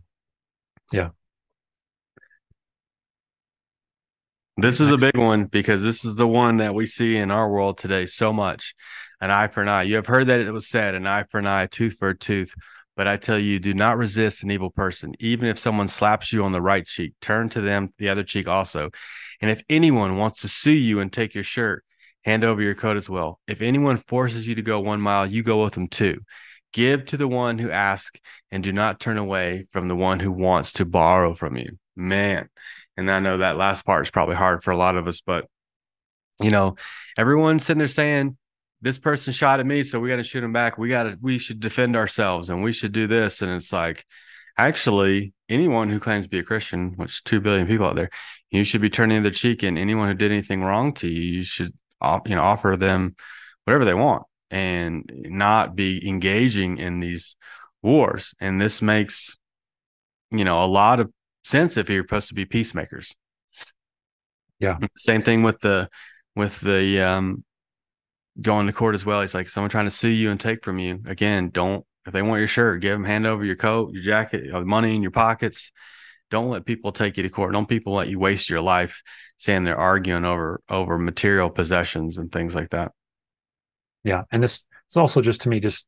[0.92, 1.10] Yeah
[4.56, 7.50] This is a big one because this is the one that we see in our
[7.50, 8.76] world today so much.
[9.20, 9.84] An eye for an eye.
[9.84, 12.18] You have heard that it was said, an eye for an eye, tooth for a
[12.18, 12.54] tooth.
[12.96, 15.16] But I tell you, do not resist an evil person.
[15.20, 18.48] Even if someone slaps you on the right cheek, turn to them the other cheek
[18.48, 18.92] also.
[19.42, 21.84] And if anyone wants to sue you and take your shirt,
[22.24, 23.40] hand over your coat as well.
[23.48, 26.20] If anyone forces you to go one mile, you go with them too.
[26.74, 28.20] Give to the one who asks,
[28.52, 31.80] and do not turn away from the one who wants to borrow from you.
[31.96, 32.50] Man,
[32.98, 35.46] and I know that last part is probably hard for a lot of us, but
[36.40, 36.76] you know,
[37.18, 38.38] everyone's sitting there saying,
[38.82, 40.78] this person shot at me, so we got to shoot him back.
[40.78, 43.42] We got to, we should defend ourselves and we should do this.
[43.42, 44.06] And it's like,
[44.58, 48.10] actually, anyone who claims to be a Christian, which two billion people out there,
[48.52, 49.64] you should be turning their cheek.
[49.64, 51.74] And anyone who did anything wrong to you, you should,
[52.26, 53.16] you know, offer them
[53.64, 57.38] whatever they want and not be engaging in these
[57.82, 58.36] wars.
[58.42, 59.38] And this makes,
[60.30, 61.10] you know, a lot of
[61.44, 63.16] sense if you're supposed to be peacemakers.
[64.60, 64.78] Yeah.
[64.98, 65.90] Same thing with the
[66.36, 67.44] with the um
[68.42, 69.22] going to court as well.
[69.22, 71.02] He's like someone trying to sue you and take from you.
[71.06, 74.46] Again, don't If they want your shirt, give them hand over your coat, your jacket,
[74.46, 75.72] your money in your pockets.
[76.30, 77.54] Don't let people take you to court.
[77.54, 79.02] Don't people let you waste your life
[79.38, 82.92] saying they're arguing over over material possessions and things like that.
[84.04, 85.86] Yeah, and this is also just to me just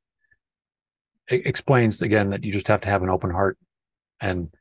[1.27, 3.57] explains again that you just have to have an open heart,
[4.21, 4.53] and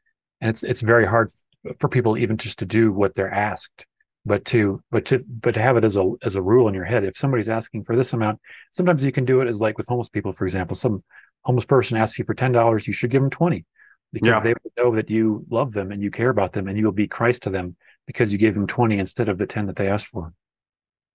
[0.45, 1.32] and it's it's very hard
[1.80, 3.86] for people even just to do what they're asked
[4.26, 6.84] but to but to but to have it as a as a rule in your
[6.84, 8.38] head if somebody's asking for this amount
[8.70, 11.03] sometimes you can do it as like with homeless people for example some
[11.42, 13.64] homeless person asks you for ten dollars you should give them 20
[14.12, 14.40] because yeah.
[14.40, 17.09] they know that you love them and you care about them and you will be
[17.09, 17.74] christ to them
[18.07, 20.32] because you gave them 20 instead of the 10 that they asked for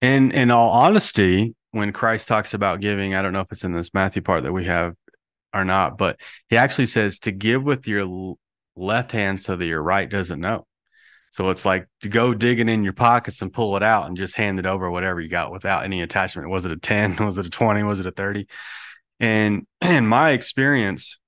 [0.01, 3.73] and in all honesty when christ talks about giving i don't know if it's in
[3.73, 4.95] this matthew part that we have
[5.53, 6.19] or not but
[6.49, 8.35] he actually says to give with your
[8.79, 10.65] left hand so that your right doesn't know
[11.31, 14.35] so it's like to go digging in your pockets and pull it out and just
[14.35, 16.49] hand it over whatever you got without any attachment.
[16.49, 17.15] Was it a 10?
[17.25, 17.83] Was it a 20?
[17.83, 18.47] Was it a 30?
[19.19, 21.19] And in my experience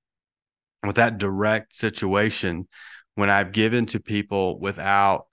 [0.85, 2.67] with that direct situation,
[3.15, 5.27] when I've given to people without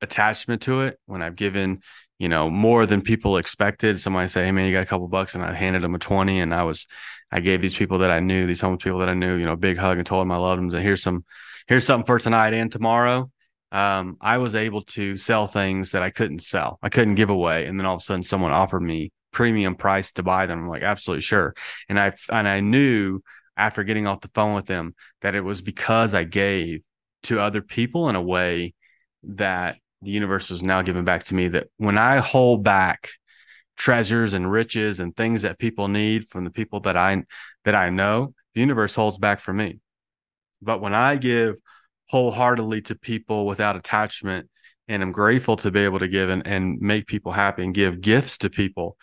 [0.00, 1.82] attachment to it, when I've given,
[2.18, 5.36] you know, more than people expected, somebody say, Hey man, you got a couple bucks
[5.36, 6.88] and I handed them a 20 and I was,
[7.30, 9.52] I gave these people that I knew, these homeless people that I knew, you know,
[9.52, 10.74] a big hug and told them I loved them.
[10.74, 11.24] And here's some,
[11.70, 13.30] here's something for tonight and tomorrow
[13.72, 16.80] um, I was able to sell things that I couldn't sell.
[16.82, 17.66] I couldn't give away.
[17.66, 20.64] And then all of a sudden someone offered me premium price to buy them.
[20.64, 21.54] I'm like, absolutely sure.
[21.88, 23.20] And I and I knew
[23.56, 26.82] after getting off the phone with them that it was because I gave
[27.24, 28.74] to other people in a way
[29.22, 33.10] that the universe was now giving back to me that when I hold back
[33.76, 37.22] treasures and riches and things that people need from the people that I
[37.64, 39.78] that I know, the universe holds back for me.
[40.62, 41.58] But when I give
[42.08, 44.48] wholeheartedly to people without attachment
[44.88, 48.00] and I'm grateful to be able to give and, and make people happy and give
[48.00, 48.96] gifts to people,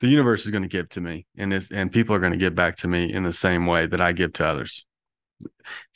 [0.00, 2.54] the universe is going to give to me and and people are going to give
[2.54, 4.86] back to me in the same way that I give to others.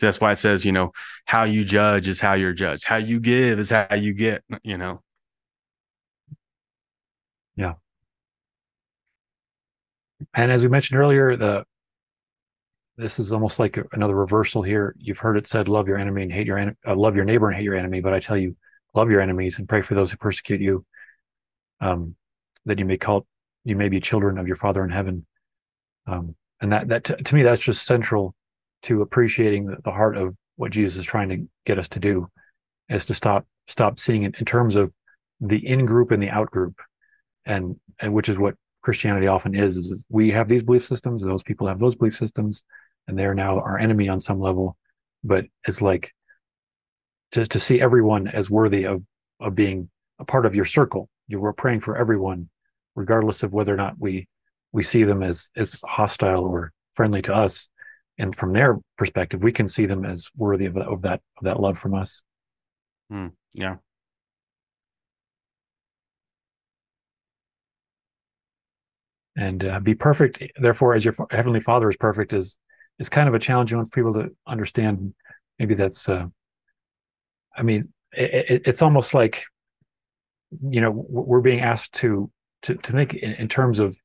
[0.00, 0.92] That's why it says, you know,
[1.24, 2.84] how you judge is how you're judged.
[2.84, 5.02] How you give is how you get, you know.
[7.56, 7.74] Yeah.
[10.34, 11.64] And as we mentioned earlier, the
[12.98, 14.94] this is almost like another reversal here.
[14.98, 17.46] You've heard it said, "Love your enemy and hate your en- uh, love your neighbor
[17.46, 18.56] and hate your enemy." But I tell you,
[18.92, 20.84] love your enemies and pray for those who persecute you,
[21.80, 22.16] um,
[22.66, 23.24] that you may call
[23.64, 25.24] you may be children of your Father in heaven.
[26.06, 28.34] Um, and that that t- to me, that's just central
[28.82, 32.26] to appreciating the, the heart of what Jesus is trying to get us to do,
[32.88, 34.92] is to stop stop seeing it in terms of
[35.40, 36.74] the in group and the out group,
[37.46, 39.76] and and which is what Christianity often is.
[39.76, 42.64] Is we have these belief systems, those people have those belief systems
[43.08, 44.76] and they're now our enemy on some level.
[45.24, 46.12] But it's like
[47.32, 49.02] to, to see everyone as worthy of,
[49.40, 49.90] of being
[50.20, 51.08] a part of your circle.
[51.26, 52.48] You were praying for everyone,
[52.94, 54.28] regardless of whether or not we
[54.72, 57.68] we see them as as hostile or friendly to us.
[58.18, 61.60] And from their perspective, we can see them as worthy of, of that of that
[61.60, 62.22] love from us.
[63.12, 63.76] Mm, yeah.
[69.36, 72.56] And uh, be perfect, therefore, as your heavenly Father is perfect, is
[72.98, 75.14] is kind of a challenging one for people to understand.
[75.58, 76.26] Maybe that's, uh,
[77.56, 79.44] I mean, it, it's almost like,
[80.62, 82.30] you know, we're being asked to
[82.62, 83.96] to, to think in, in terms of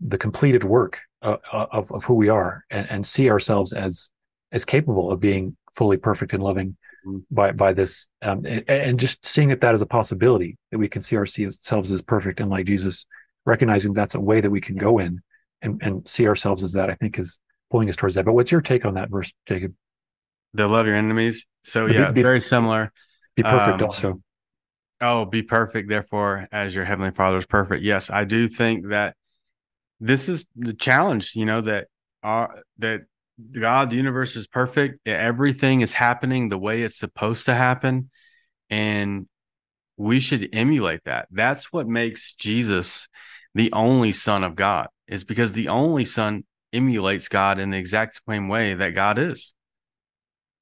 [0.00, 4.10] the completed work uh, of of who we are and, and, see ourselves as
[4.52, 6.76] as capable of being fully perfect and loving
[7.06, 7.18] mm-hmm.
[7.30, 10.88] by by this um, and, and, just seeing that that is a possibility that we
[10.88, 13.06] can see ourselves as perfect and like Jesus
[13.46, 15.20] recognizing that's a way that we can go in
[15.62, 17.38] and, and see ourselves as that I think is
[17.70, 18.24] pulling us towards that.
[18.24, 19.74] But what's your take on that verse, Jacob?
[20.54, 21.46] They'll love your enemies.
[21.64, 22.92] So yeah, be, very similar.
[23.34, 24.22] Be perfect um, also.
[25.00, 27.82] Oh, be perfect, therefore, as your heavenly father is perfect.
[27.82, 29.14] Yes, I do think that
[30.00, 31.88] this is the challenge, you know, that
[32.22, 33.02] our that
[33.52, 35.06] God, the universe is perfect.
[35.06, 38.10] Everything is happening the way it's supposed to happen.
[38.70, 39.28] And
[39.98, 41.28] we should emulate that.
[41.30, 43.08] That's what makes Jesus
[43.54, 46.44] the only son of God, is because the only son
[46.76, 49.54] emulates God in the exact same way that God is.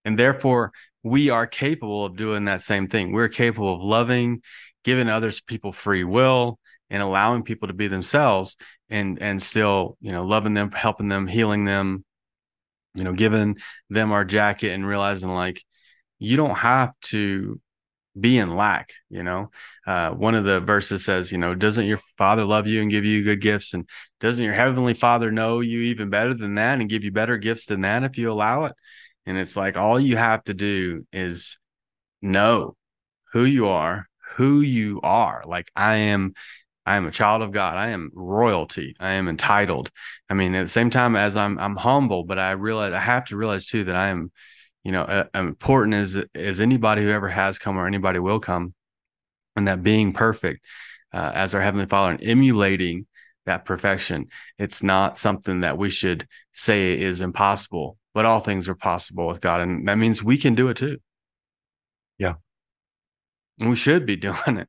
[0.05, 3.13] And therefore, we are capable of doing that same thing.
[3.13, 4.43] We're capable of loving,
[4.85, 6.59] giving others people free will,
[6.91, 8.57] and allowing people to be themselves
[8.89, 12.05] and and still, you know, loving them, helping them, healing them,
[12.95, 13.57] you know, giving
[13.91, 15.63] them our jacket and realizing like
[16.19, 17.61] you don't have to
[18.19, 19.51] be in lack you know
[19.87, 23.05] uh, one of the verses says you know doesn't your father love you and give
[23.05, 23.89] you good gifts and
[24.21, 27.67] doesn't your heavenly father know you even better than that and give you better gifts
[27.67, 28.73] than that if you allow it
[29.27, 31.59] and it's like all you have to do is
[32.23, 32.77] know
[33.33, 34.07] who you are
[34.37, 36.35] who you are like i am
[36.87, 37.77] I am a child of God.
[37.77, 38.95] I am royalty.
[39.01, 39.91] I am entitled.
[40.29, 43.25] I mean, at the same time as I'm I'm humble, but I realize I have
[43.27, 44.33] to realize too that I am,
[44.85, 48.75] you know, uh, important as as anybody who ever has come or anybody will come,
[49.57, 50.65] and that being perfect
[51.13, 53.07] uh, as our heavenly Father and emulating
[53.47, 54.29] that perfection.
[54.59, 59.41] It's not something that we should say is impossible, but all things are possible with
[59.41, 60.99] God, and that means we can do it too.
[62.19, 62.35] Yeah,
[63.59, 64.69] and we should be doing it.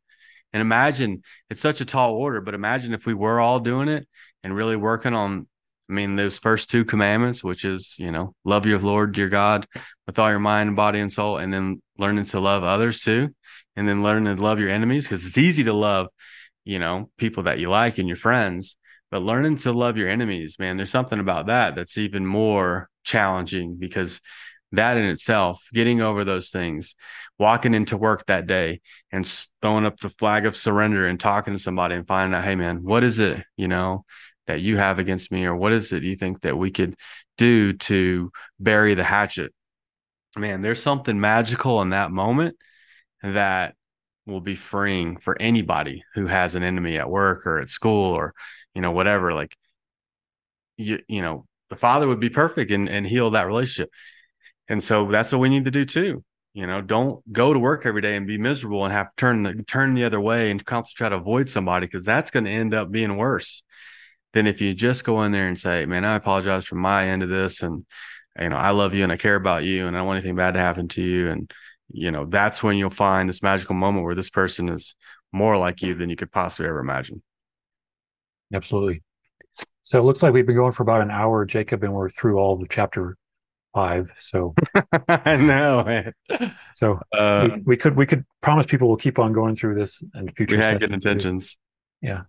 [0.53, 4.07] And imagine it's such a tall order, but imagine if we were all doing it
[4.41, 5.47] and really working on,
[5.89, 9.67] I mean, those first two commandments, which is, you know, love your Lord, your God
[10.07, 13.29] with all your mind, and body, and soul, and then learning to love others too.
[13.75, 16.07] And then learning to love your enemies because it's easy to love,
[16.63, 18.77] you know, people that you like and your friends,
[19.11, 23.75] but learning to love your enemies, man, there's something about that that's even more challenging
[23.77, 24.21] because
[24.71, 26.95] that in itself, getting over those things,
[27.37, 28.81] walking into work that day
[29.11, 29.25] and
[29.61, 32.83] throwing up the flag of surrender and talking to somebody and finding out, hey, man,
[32.83, 34.05] what is it, you know,
[34.47, 35.45] that you have against me?
[35.45, 36.95] Or what is it you think that we could
[37.37, 39.53] do to bury the hatchet?
[40.37, 42.57] Man, there's something magical in that moment
[43.23, 43.75] that
[44.25, 48.33] will be freeing for anybody who has an enemy at work or at school or,
[48.73, 49.33] you know, whatever.
[49.33, 49.55] Like,
[50.77, 53.89] you, you know, the father would be perfect and, and heal that relationship
[54.67, 56.23] and so that's what we need to do too.
[56.53, 59.43] You know, don't go to work every day and be miserable and have to turn
[59.43, 62.51] the turn the other way and constantly try to avoid somebody because that's going to
[62.51, 63.61] end up being worse
[64.35, 67.23] than if you just go in there and say, "Man, I apologize for my end
[67.23, 67.85] of this, and
[68.39, 70.35] you know, I love you and I care about you, and I don't want anything
[70.35, 71.51] bad to happen to you." And
[71.89, 74.93] you know, that's when you'll find this magical moment where this person is
[75.31, 77.23] more like you than you could possibly ever imagine.
[78.53, 79.01] Absolutely.
[79.83, 82.37] So it looks like we've been going for about an hour, Jacob, and we're through
[82.37, 83.15] all the chapter
[83.73, 84.09] five.
[84.17, 84.53] So
[85.07, 86.11] I know.
[86.73, 90.03] So uh, we, we, could we could promise people we'll keep on going through this
[90.13, 90.57] and future.
[90.57, 91.53] We had good intentions.
[91.53, 92.07] Too.
[92.09, 92.21] Yeah.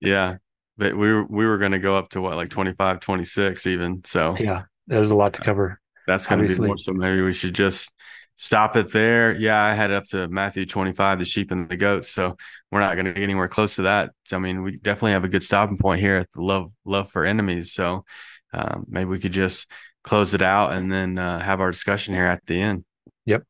[0.00, 0.36] Yeah.
[0.76, 4.02] But we were we were going to go up to what like 25, 26 even.
[4.04, 5.80] So yeah, there's a lot to cover.
[6.06, 6.78] That's going to be more.
[6.78, 7.92] So maybe we should just
[8.36, 9.34] stop it there.
[9.34, 12.10] Yeah, I had up to Matthew 25, the sheep and the goats.
[12.10, 12.36] So
[12.70, 14.10] we're not going to get anywhere close to that.
[14.24, 17.10] So, I mean, we definitely have a good stopping point here at the love love
[17.10, 17.72] for enemies.
[17.72, 18.04] So
[18.52, 19.70] um, maybe we could just
[20.02, 22.84] close it out and then uh, have our discussion here at the end.
[23.26, 23.44] Yep.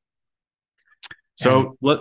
[1.37, 2.01] So and, let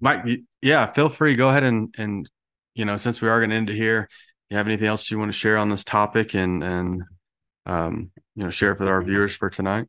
[0.00, 0.24] Mike,
[0.62, 1.36] yeah, feel free.
[1.36, 2.28] Go ahead and and
[2.74, 4.08] you know, since we are going to end it here,
[4.50, 7.02] you have anything else you want to share on this topic and and
[7.66, 9.86] um, you know, share with our viewers for tonight?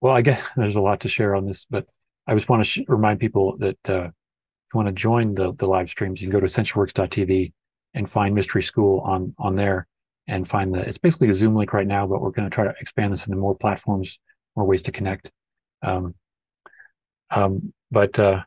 [0.00, 1.86] Well, I guess there's a lot to share on this, but
[2.26, 5.52] I just want to sh- remind people that uh, if you want to join the
[5.54, 7.52] the live streams, you can go to ascensionworks.tv
[7.94, 9.88] and find Mystery School on on there
[10.28, 12.64] and find the it's basically a zoom link right now but we're going to try
[12.64, 14.20] to expand this into more platforms
[14.54, 15.30] more ways to connect
[15.82, 16.14] um,
[17.30, 18.42] um, but uh,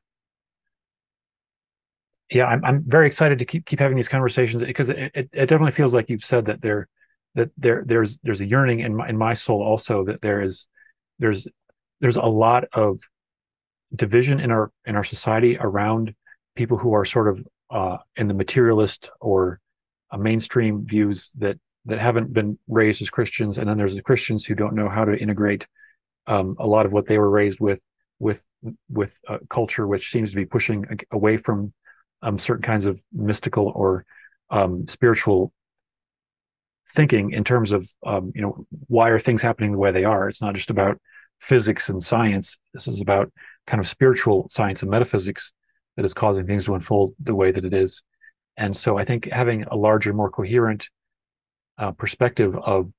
[2.32, 5.45] yeah I'm, I'm very excited to keep keep having these conversations because it, it, it
[5.47, 6.88] definitely feels like you've said that there
[7.36, 10.67] that there there's there's a yearning in my in my soul also that there is
[11.19, 11.47] there's
[11.99, 12.99] there's a lot of
[13.95, 16.13] division in our in our society around
[16.55, 19.59] people who are sort of uh, in the materialist or
[20.11, 24.45] uh, mainstream views that that haven't been raised as Christians, and then there's the Christians
[24.45, 25.65] who don't know how to integrate
[26.27, 27.82] um, a lot of what they were raised with
[28.19, 28.45] with
[28.89, 29.17] with
[29.49, 31.73] culture which seems to be pushing away from
[32.22, 34.05] um, certain kinds of mystical or
[34.49, 35.53] um, spiritual
[36.89, 40.28] thinking in terms of um, you know why are things happening the way they are.
[40.28, 40.99] It's not just about
[41.39, 42.57] physics and science.
[42.74, 43.32] This is about
[43.67, 45.53] kind of spiritual science and metaphysics
[45.95, 48.03] that is causing things to unfold the way that it is.
[48.57, 50.89] And so I think having a larger, more coherent
[51.78, 52.91] uh, perspective of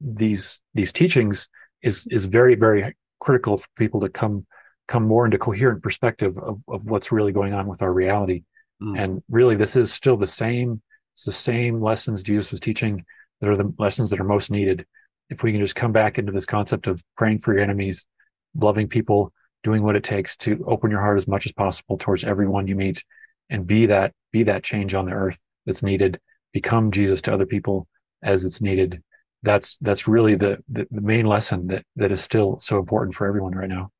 [0.00, 1.48] these these teachings
[1.82, 4.46] is is very very critical for people to come
[4.88, 8.42] come more into coherent perspective of, of what's really going on with our reality
[8.82, 8.98] mm.
[8.98, 10.80] and really this is still the same
[11.14, 13.04] it's the same lessons jesus was teaching
[13.40, 14.86] that are the lessons that are most needed
[15.28, 18.06] if we can just come back into this concept of praying for your enemies
[18.54, 22.24] loving people doing what it takes to open your heart as much as possible towards
[22.24, 23.02] everyone you meet
[23.50, 26.20] and be that be that change on the earth that's needed
[26.52, 27.86] become jesus to other people
[28.22, 29.02] as it's needed.
[29.42, 33.26] That's that's really the the, the main lesson that that is still so important for
[33.26, 33.90] everyone right now.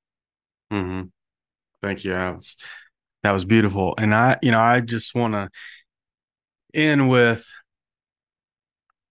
[0.73, 1.09] Mm-hmm.
[1.83, 2.39] Thank you.
[3.27, 5.51] That was beautiful, and I you know I just want to
[6.73, 7.47] end with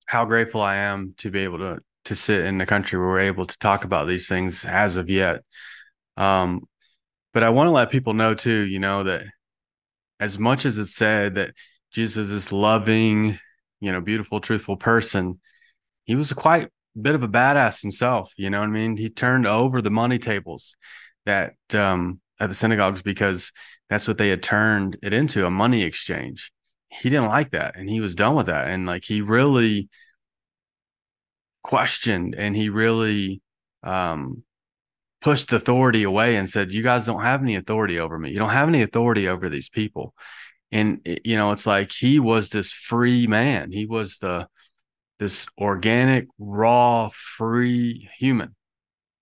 [0.08, 3.20] how grateful I am to be able to to sit in the country where we're
[3.20, 5.42] able to talk about these things as of yet.
[6.18, 6.62] Um,
[7.34, 9.24] but I want to let people know too, you know, that
[10.20, 11.52] as much as it's said that
[11.92, 13.40] Jesus is loving
[13.86, 15.40] you know, beautiful, truthful person,
[16.06, 18.34] he was quite a bit of a badass himself.
[18.38, 18.98] You know what I mean?
[18.98, 20.76] He turned over the money tables
[21.26, 23.52] that um, at the synagogues because
[23.90, 26.52] that's what they had turned it into a money exchange.
[26.90, 28.68] He didn't like that and he was done with that.
[28.68, 29.90] And like he really
[31.64, 33.42] questioned and he really
[33.84, 34.44] um,
[35.22, 38.32] pushed authority away and said, You guys don't have any authority over me.
[38.32, 40.14] You don't have any authority over these people.
[40.72, 43.72] And, you know, it's like he was this free man.
[43.72, 44.48] He was the,
[45.20, 48.56] this organic, raw, free human.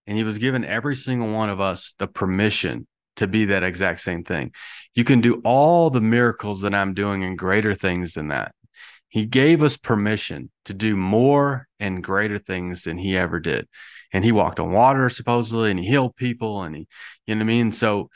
[0.08, 2.88] And he was given every single one of us the permission
[3.18, 4.52] to be that exact same thing.
[4.96, 8.54] You can do all the miracles that I'm doing and greater things than that.
[9.10, 13.68] He gave us permission to do more and greater things than he ever did.
[14.12, 16.64] And he walked on water, supposedly, and he healed people.
[16.64, 16.88] And he,
[17.28, 17.72] you know what I mean?
[17.72, 18.10] So,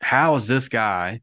[0.00, 1.20] how is this guy,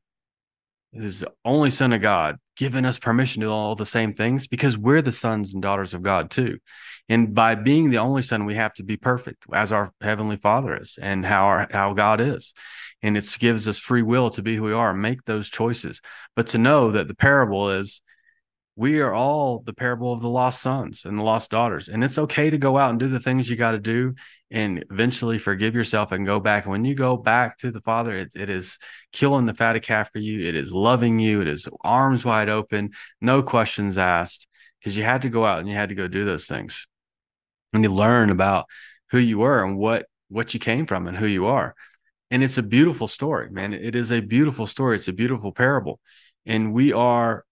[0.94, 4.48] who's the only son of God, giving us permission to all the same things?
[4.48, 6.60] Because we're the sons and daughters of God too.
[7.08, 10.76] And by being the only son, we have to be perfect as our heavenly father
[10.76, 12.54] is and how our, how God is.
[13.02, 16.02] And it gives us free will to be who we are, make those choices.
[16.36, 18.02] But to know that the parable is
[18.76, 21.88] we are all the parable of the lost sons and the lost daughters.
[21.88, 24.16] And it's okay to go out and do the things you got to do
[24.52, 26.66] and eventually forgive yourself and go back.
[26.66, 28.78] And when you go back to the Father, it, it is
[29.14, 30.46] killing the fatted calf for you.
[30.48, 31.42] It is loving you.
[31.42, 34.46] It is arms wide open, no questions asked,
[34.80, 36.86] because you had to go out and you had to go do those things.
[37.72, 38.66] And you learn about
[39.12, 41.76] who you were and what what you came from and who you are.
[42.32, 43.74] And it's a beautiful story, man.
[43.74, 44.96] It is a beautiful story.
[44.96, 46.00] It's a beautiful parable.
[46.46, 47.46] And we are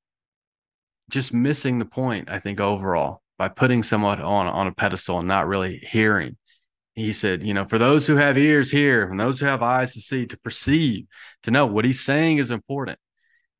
[1.14, 5.28] just missing the point, I think, overall by putting someone on on a pedestal and
[5.28, 6.38] not really hearing.
[6.96, 9.94] He said, you know, for those who have ears hear, and those who have eyes
[9.94, 11.08] to see, to perceive,
[11.44, 13.00] to know what he's saying is important.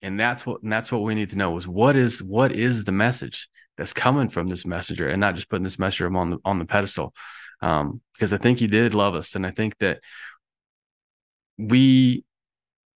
[0.02, 2.84] And that's what and that's what we need to know is what is what is
[2.86, 6.38] the message that's coming from this messenger and not just putting this messenger on the
[6.46, 7.14] on the pedestal.
[7.62, 9.36] Um, because I think he did love us.
[9.36, 10.02] And I think that
[11.58, 12.26] we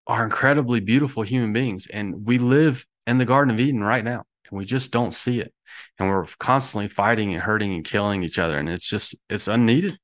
[0.05, 4.23] are incredibly beautiful human beings and we live in the Garden of Eden right now
[4.49, 5.53] and we just don't see it.
[5.99, 9.97] And we're constantly fighting and hurting and killing each other and it's just it's unneeded.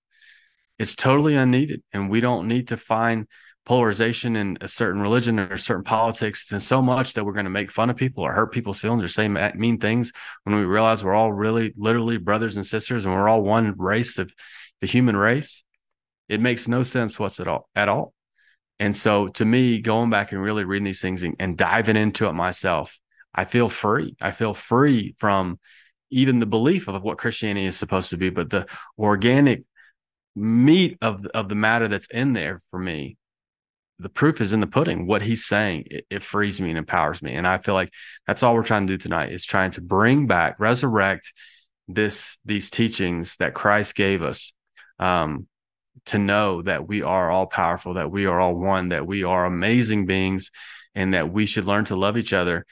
[0.79, 3.27] It's totally unneeded and we don't need to find
[3.65, 7.49] polarization in a certain religion or certain politics and so much that we're going to
[7.49, 10.11] make fun of people or hurt people's feelings or say mean things
[10.43, 14.17] when we realize we're all really literally brothers and sisters and we're all one race
[14.19, 14.33] of
[14.81, 15.63] the human race.
[16.27, 18.13] It makes no sense what's at all at all.
[18.79, 22.27] And so to me going back and really reading these things and, and diving into
[22.27, 22.99] it myself
[23.33, 24.15] I feel free.
[24.21, 25.59] I feel free from
[26.09, 28.67] even the belief of what Christianity is supposed to be, but the
[28.97, 29.63] organic
[30.35, 33.17] meat of of the matter that's in there for me.
[33.99, 35.07] The proof is in the pudding.
[35.07, 37.91] What he's saying, it, it frees me and empowers me, and I feel like
[38.27, 41.33] that's all we're trying to do tonight is trying to bring back, resurrect
[41.87, 44.53] this these teachings that Christ gave us.
[44.99, 45.47] Um,
[46.05, 49.45] to know that we are all powerful, that we are all one, that we are
[49.45, 50.51] amazing beings,
[50.95, 52.65] and that we should learn to love each other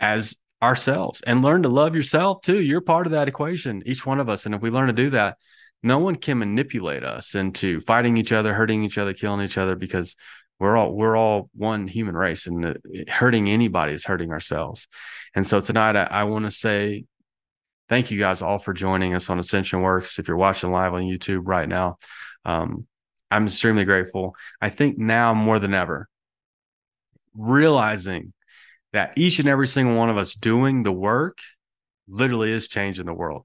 [0.00, 2.60] as ourselves and learn to love yourself too.
[2.60, 4.46] You're part of that equation, each one of us.
[4.46, 5.38] And if we learn to do that,
[5.82, 9.76] no one can manipulate us into fighting each other, hurting each other, killing each other
[9.76, 10.16] because
[10.58, 14.88] we're all we're all one human race and the, hurting anybody is hurting ourselves.
[15.34, 17.04] And so tonight I, I want to say
[17.88, 20.18] thank you guys all for joining us on Ascension Works.
[20.18, 21.98] If you're watching live on YouTube right now,
[22.44, 22.88] um,
[23.30, 24.34] I'm extremely grateful.
[24.60, 26.08] I think now more than ever,
[27.34, 28.32] realizing
[28.98, 31.38] that each and every single one of us doing the work
[32.08, 33.44] literally is changing the world.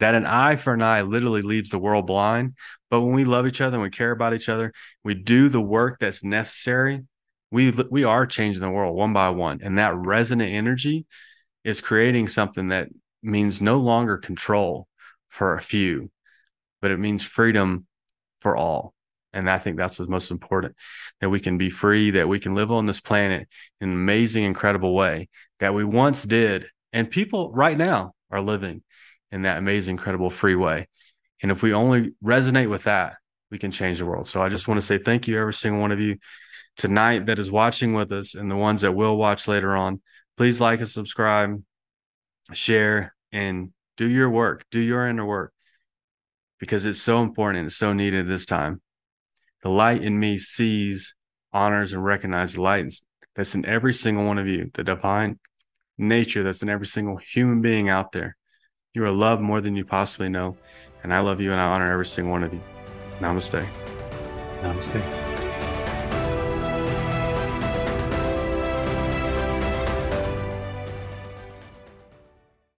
[0.00, 2.56] That an eye for an eye literally leaves the world blind.
[2.90, 4.72] But when we love each other and we care about each other,
[5.04, 7.04] we do the work that's necessary.
[7.52, 11.06] We we are changing the world one by one, and that resonant energy
[11.62, 12.88] is creating something that
[13.22, 14.88] means no longer control
[15.28, 16.10] for a few,
[16.82, 17.86] but it means freedom
[18.40, 18.94] for all.
[19.32, 20.74] And I think that's what's most important
[21.20, 23.48] that we can be free, that we can live on this planet
[23.80, 25.28] in an amazing, incredible way
[25.60, 26.66] that we once did.
[26.92, 28.82] And people right now are living
[29.30, 30.88] in that amazing, incredible, free way.
[31.42, 33.16] And if we only resonate with that,
[33.50, 34.28] we can change the world.
[34.28, 36.16] So I just want to say thank you, every single one of you
[36.76, 40.00] tonight that is watching with us and the ones that will watch later on.
[40.36, 41.62] Please like and subscribe,
[42.52, 45.52] share, and do your work, do your inner work
[46.58, 48.80] because it's so important and it's so needed this time.
[49.62, 51.14] The light in me sees,
[51.52, 52.92] honors, and recognizes the light
[53.34, 55.38] that's in every single one of you, the divine
[55.96, 58.36] nature that's in every single human being out there.
[58.94, 60.56] You are loved more than you possibly know.
[61.02, 62.60] And I love you and I honor every single one of you.
[63.20, 63.66] Namaste.
[64.62, 65.37] Namaste.